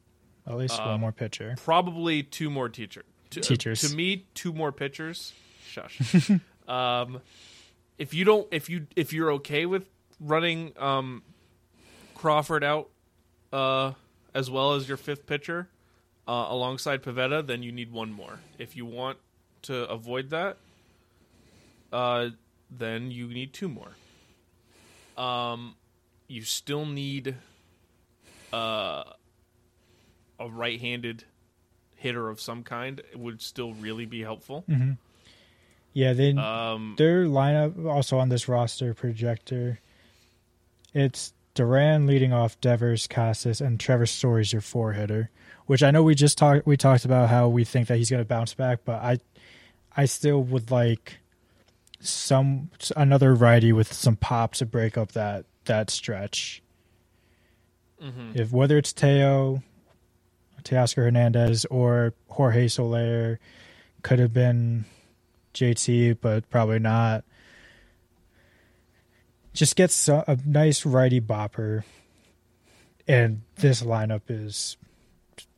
[0.47, 1.55] at least one Um, more pitcher.
[1.64, 3.80] probably two more teacher to, Teachers.
[3.82, 5.32] to me, two more pitchers.
[5.66, 6.30] Shush.
[6.68, 7.20] um,
[7.99, 9.86] if you don't, if you if you're okay with
[10.20, 11.22] running um,
[12.14, 12.90] Crawford out
[13.53, 13.93] uh,
[14.34, 15.68] as well as your fifth pitcher
[16.28, 18.40] uh, alongside Pivetta, then you need one more.
[18.59, 19.18] If you want
[19.62, 20.57] to avoid that,
[21.93, 22.28] uh,
[22.70, 23.93] then you need two more.
[25.16, 25.76] Um,
[26.28, 27.34] you still need
[28.53, 29.05] uh,
[30.43, 31.24] a right-handed
[31.97, 33.01] hitter of some kind.
[33.14, 34.64] Would still really be helpful.
[35.93, 39.80] Yeah, they Um, their lineup also on this roster projector.
[40.95, 45.30] It's Duran leading off Devers, Casas, and Trevor Story's your four hitter.
[45.66, 48.22] Which I know we just talked we talked about how we think that he's going
[48.22, 49.18] to bounce back, but I
[49.97, 51.18] I still would like
[52.01, 56.62] some another righty with some pop to break up that that stretch.
[58.03, 58.34] mhm.
[58.34, 59.62] If whether it's Teo,
[60.65, 63.39] Teoscar Hernandez, or Jorge Soler,
[64.03, 64.85] could have been
[65.55, 67.25] JT, but probably not.
[69.53, 71.85] Just gets a, nice righty bopper,
[73.07, 74.77] and this lineup is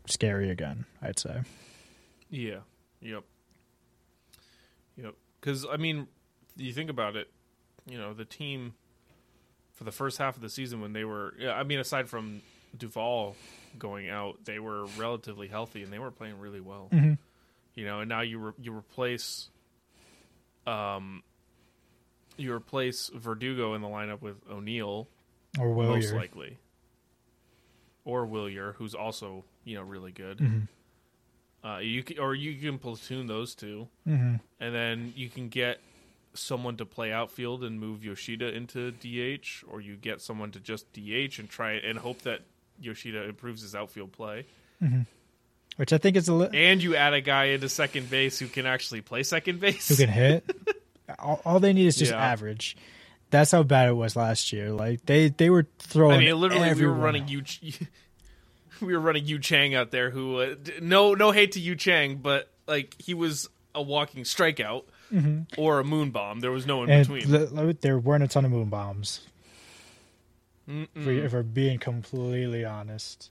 [0.07, 0.85] scary again.
[1.01, 1.43] I'd say.
[2.29, 2.61] Yeah.
[3.01, 3.23] Yep.
[4.97, 5.15] Yep.
[5.41, 6.09] Because I mean,
[6.57, 7.31] you think about it.
[7.87, 8.75] You know, the team
[9.75, 12.43] for the first half of the season when they were, I mean, aside from
[12.77, 13.37] Duvall
[13.79, 16.89] going out, they were relatively healthy and they were playing really well.
[16.93, 17.19] Mhm.
[17.75, 19.51] You know, and now you re- you replace,
[20.67, 21.23] um,
[22.37, 25.09] you replace Verdugo in the lineup with O'Neill,
[25.59, 26.59] Or most likely,
[28.05, 30.39] or Wilyer, who's also you know really good.
[30.39, 30.69] Mhm.
[31.65, 34.41] Uh, you can, or you can platoon those two, Mhm.
[34.61, 35.81] and then you can get
[36.35, 40.93] someone to play outfield and move Yoshida into DH, or you get someone to just
[40.93, 42.43] DH and try it and hope that
[42.81, 44.47] Yoshida improves his outfield play,
[45.77, 48.47] Which I think is a li- and you add a guy into second base who
[48.49, 49.89] can actually play second base.
[49.89, 50.45] who can hit.
[51.19, 52.25] all, all they need is just Yeah.
[52.25, 52.77] average.
[53.31, 54.71] That's how bad it was last year.
[54.71, 56.17] Like they they were throwing.
[56.17, 57.27] I mean, literally, we were running.
[57.29, 57.43] Yu.
[58.81, 60.11] We were running Yu Chang out there.
[60.11, 64.85] Who uh, no no hate to Yu Chang, but like he was a walking strikeout
[65.57, 66.41] or a moon bomb.
[66.41, 67.79] There was no in and between.
[67.81, 69.21] there weren't a ton of moon bombs.
[70.69, 70.89] Mm-mm.
[70.95, 73.31] If, we, if we're being completely honest,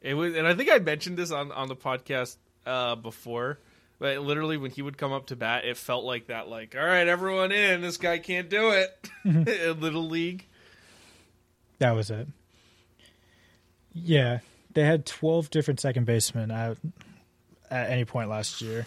[0.00, 3.58] It was, and I think I mentioned this on on the podcast uh, before.
[3.98, 6.48] But literally, when he would come up to bat, it felt like that.
[6.48, 7.80] Like, all right, everyone in.
[7.80, 9.10] This guy can't do it.
[9.24, 10.46] in Little League.
[11.78, 12.28] that was it.
[13.94, 14.40] Yeah,
[14.74, 16.76] they had twelve different second basemen at
[17.70, 18.86] at any point last year.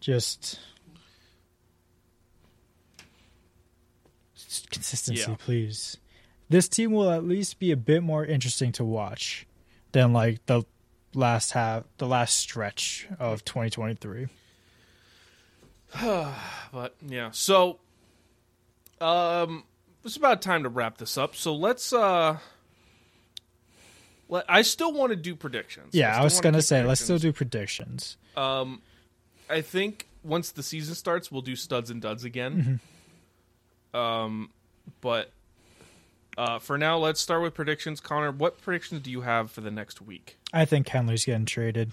[0.00, 0.58] Just
[4.70, 5.36] consistency, Yeah.
[5.38, 5.96] please.
[6.48, 9.46] This team will at least be a bit more interesting to watch
[9.92, 10.62] than like the
[11.14, 14.28] last half, the last stretch of 2023.
[16.72, 17.78] But yeah, so
[19.00, 19.64] um,
[20.04, 21.34] it's about time to wrap this up.
[21.34, 21.92] So let's.
[21.92, 22.38] uh
[24.28, 25.90] let, I still want to do predictions.
[25.92, 28.16] Yeah, I, still was gonna say let's still do predictions.
[28.36, 28.82] Um,
[29.48, 32.80] I think once the season starts, we'll do studs and duds again.
[33.96, 34.50] Um,
[35.00, 35.32] but
[36.36, 38.00] uh, for now, let's start with predictions.
[38.00, 40.36] Connor, what predictions do you have for the next week?
[40.52, 41.92] I think Kenley's getting traded.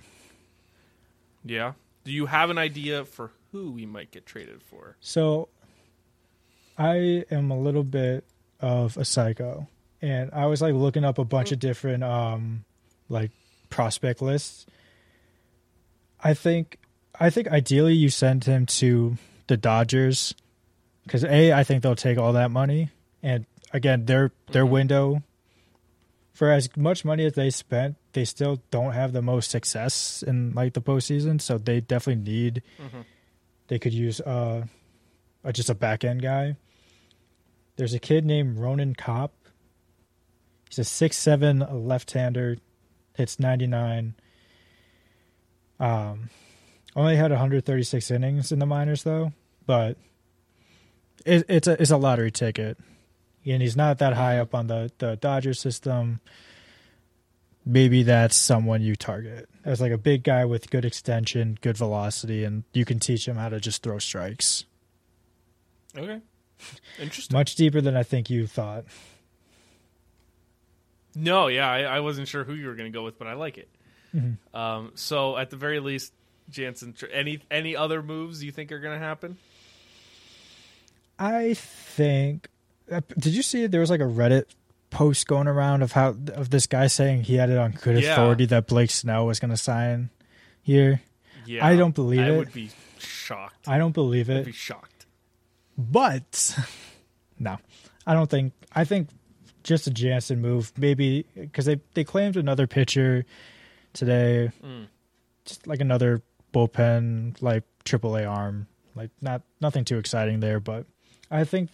[1.45, 1.73] Yeah,
[2.03, 4.97] do you have an idea for who we might get traded for?
[4.99, 5.49] So
[6.77, 8.25] I am a little bit
[8.59, 9.67] of a psycho.
[10.01, 12.65] And I was like looking up a bunch of different um
[13.09, 13.31] like
[13.69, 14.65] prospect lists.
[16.21, 16.77] I think
[17.19, 20.33] I think ideally you send him to the Dodgers
[21.07, 22.89] cuz A I think they'll take all that money
[23.21, 25.23] and again their their window
[26.33, 30.53] for as much money as they spent, they still don't have the most success in
[30.53, 32.63] like the postseason, so they definitely need
[33.67, 34.65] they could use uh,
[35.45, 36.55] uh just a back end guy.
[37.75, 39.33] There's a kid named Ronan Kopp.
[40.69, 42.57] He's a six seven left hander,
[43.15, 44.15] hits ninety nine.
[45.79, 46.29] Um,
[46.95, 49.33] only had 136 innings in the minors though,
[49.65, 49.97] but
[51.26, 52.78] it, it's a it's a lottery ticket,
[53.45, 56.19] and he's not that high up on the the Dodger system.
[57.65, 62.43] Maybe that's someone you target as like a big guy with good extension, good velocity,
[62.43, 64.65] and you can teach him how to just throw strikes.
[65.97, 66.19] Okay,
[66.99, 67.34] interesting.
[67.34, 68.86] Much deeper than I think you thought.
[71.15, 73.34] No, yeah, I, I wasn't sure who you were going to go with, but I
[73.34, 73.69] like it.
[74.15, 74.55] Mm-hmm.
[74.55, 76.11] Um, so at the very least,
[76.49, 79.38] Jansen, any any other moves you think are going to happen?
[81.20, 82.47] I think.
[82.91, 84.45] uh, Did you see there was like a Reddit
[84.89, 88.14] post going around of how of this guy saying he had it on good Yeah.
[88.14, 90.09] authority that Blake Snell was going to sign
[90.61, 91.01] here.
[91.45, 92.34] Yeah, I don't believe I it.
[92.34, 93.68] I would be shocked.
[93.68, 94.38] I don't believe it.
[94.39, 95.05] I'd be shocked.
[95.78, 96.57] but
[97.39, 97.57] no,
[98.05, 98.53] I don't think.
[98.76, 99.09] I think
[99.64, 103.26] just a Jansen move, maybe because they they claimed another pitcher
[103.93, 104.88] today, Mm.
[105.45, 106.22] just like another
[106.53, 110.86] bullpen like AAA arm, like not nothing too exciting there, but
[111.32, 111.69] I think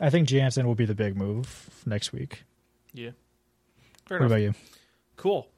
[0.00, 2.44] I think Jansen will be the big move next week.
[2.92, 3.10] Yeah.
[4.06, 4.30] Fair What enough.
[4.32, 4.54] about you?
[5.16, 5.48] Cool.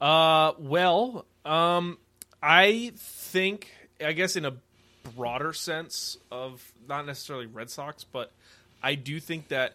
[0.00, 1.98] Uh, well, um,
[2.42, 3.70] I think,
[4.04, 4.54] I guess, in a
[5.16, 8.32] broader sense of not necessarily Red Sox, but
[8.82, 9.74] I do think that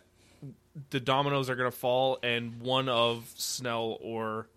[0.89, 4.47] the dominoes are going to fall, and one of Snell or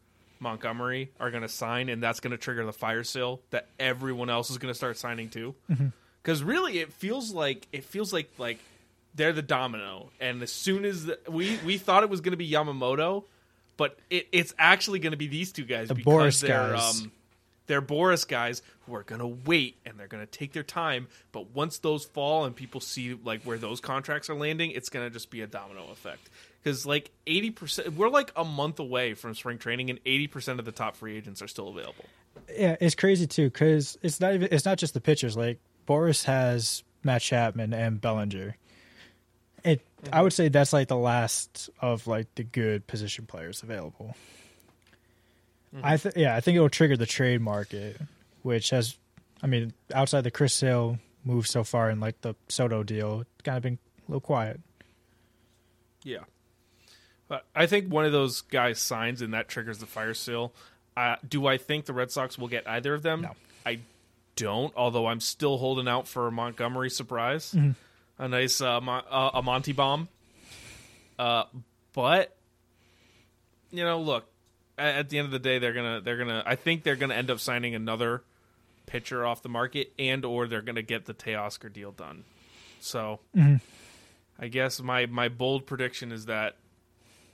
[0.40, 4.30] Montgomery are going to sign, and that's going to trigger the fire sale that everyone
[4.30, 5.54] else is going to start signing too.
[6.28, 8.58] Because really, it feels like it feels like like
[9.14, 12.36] they're the domino, and as soon as the, we we thought it was going to
[12.36, 13.24] be Yamamoto,
[13.78, 17.00] but it, it's actually going to be these two guys The because Boras they're guys.
[17.00, 17.12] um
[17.66, 21.08] they're Boras guys who are going to wait and they're going to take their time.
[21.32, 25.06] But once those fall and people see like where those contracts are landing, it's going
[25.06, 26.28] to just be a domino effect.
[26.62, 30.58] Because like eighty percent, we're like a month away from spring training, and eighty percent
[30.58, 32.04] of the top free agents are still available.
[32.54, 35.34] Yeah, it's crazy too because it's not even it's not just the pitchers.
[35.34, 35.58] Like
[35.88, 38.56] Boras has Matt Chapman and Bellinger.
[39.64, 39.80] It
[40.12, 44.14] I would say that's like the last of like the good position players available.
[45.82, 48.00] I th- yeah, I think it will trigger the trade market,
[48.42, 48.96] which has,
[49.42, 53.42] I mean, outside the Chris Sale move so far and like the Soto deal, it's
[53.42, 54.60] kind of been a little quiet.
[56.04, 56.24] Yeah.
[57.28, 60.54] But I think one of those guys signs and that triggers the fire sale.
[60.96, 63.20] Uh, do I think the Red Sox will get either of them?
[63.22, 63.32] No.
[63.66, 63.80] I
[64.38, 67.54] don't, although I'm still holding out for a Montgomery surprise.
[68.18, 70.08] A nice uh, uh, a Monty bomb.
[71.18, 71.44] Uh,
[71.92, 72.36] but
[73.70, 74.28] you know, look,
[74.78, 77.10] at, at the end of the day they're to they're to I think they're going
[77.10, 78.22] to end up signing another
[78.86, 82.24] pitcher off the market and or they're going to get the Teoscar deal done.
[82.80, 83.20] So,
[84.38, 86.56] I guess my my bold prediction is that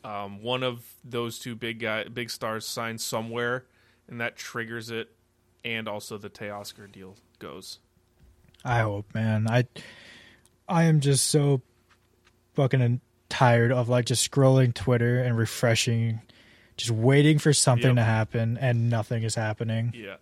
[0.04, 3.64] um, one of those two big guy, big stars signs somewhere,
[4.08, 5.10] and that triggers it,
[5.64, 7.78] and also the Teoscar deal goes.
[8.64, 9.46] I hope, man.
[9.48, 9.66] I
[10.68, 11.60] I am just so
[12.54, 16.20] fucking tired of like just scrolling Twitter and refreshing,
[16.76, 17.96] just waiting for something Yep.
[17.96, 19.92] to happen and nothing is happening.
[19.94, 20.16] Yeah,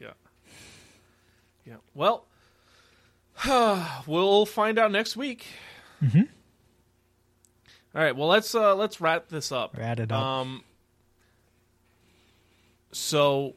[0.00, 0.12] yeah,
[1.66, 1.76] yeah.
[1.94, 2.26] Well,
[4.06, 5.46] we'll find out next week.
[6.02, 6.22] Mm-hmm.
[7.94, 8.14] All right.
[8.16, 9.76] Well, let's uh, let's wrap this up.
[9.76, 10.22] Rat it up.
[10.22, 10.62] Um,
[12.92, 13.54] so,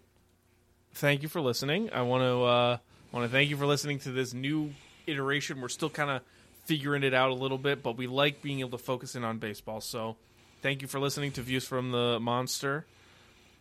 [1.00, 1.90] thank you for listening.
[1.92, 2.78] I want to uh,
[3.12, 4.74] want to thank you for listening to this new
[5.08, 5.62] iteration.
[5.62, 6.22] We're still kind of
[6.66, 9.40] figuring it out a little bit, but we like being able to focus in on
[9.40, 9.82] baseball.
[9.82, 10.18] So,
[10.62, 12.86] thank you for listening to Views from the Monster,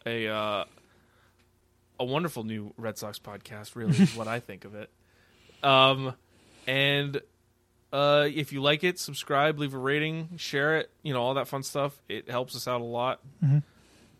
[0.05, 0.65] a uh,
[1.99, 3.77] a wonderful new Red Sox podcast.
[3.77, 4.91] Really, is what I think of it.
[5.63, 6.15] Um,
[6.67, 7.21] and
[7.93, 11.49] uh, if you like it, subscribe, leave a rating, share it, you know, all that
[11.49, 11.99] fun stuff.
[12.09, 13.21] It helps us out a lot.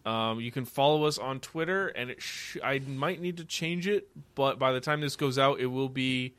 [0.09, 3.87] Um, you can follow us on Twitter, and it sh- I might need to change
[3.87, 6.33] it, but by the time this goes out, it will be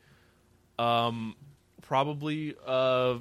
[0.76, 1.36] um,
[1.80, 3.18] probably uh,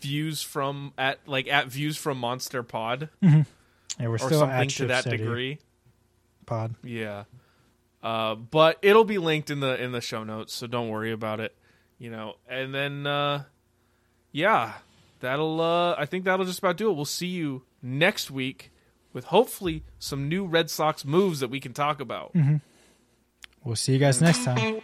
[0.00, 3.44] views from at like at views from Monster Pod Yeah,
[4.00, 5.58] we're or still something at to that City degree.
[6.46, 6.76] Pod.
[6.82, 7.24] Yeah.
[8.02, 11.40] Uh, but it'll be linked in the in the show notes, so don't worry about
[11.40, 11.54] it.
[11.98, 13.44] You know, and then uh,
[14.32, 14.72] yeah,
[15.20, 16.94] that'll uh, I think that'll just about do it.
[16.94, 18.70] We'll see you next week
[19.14, 22.34] with hopefully some new Red Sox moves that we can talk about.
[22.34, 22.56] Mm-hmm.
[23.64, 24.82] We'll see you guys next time.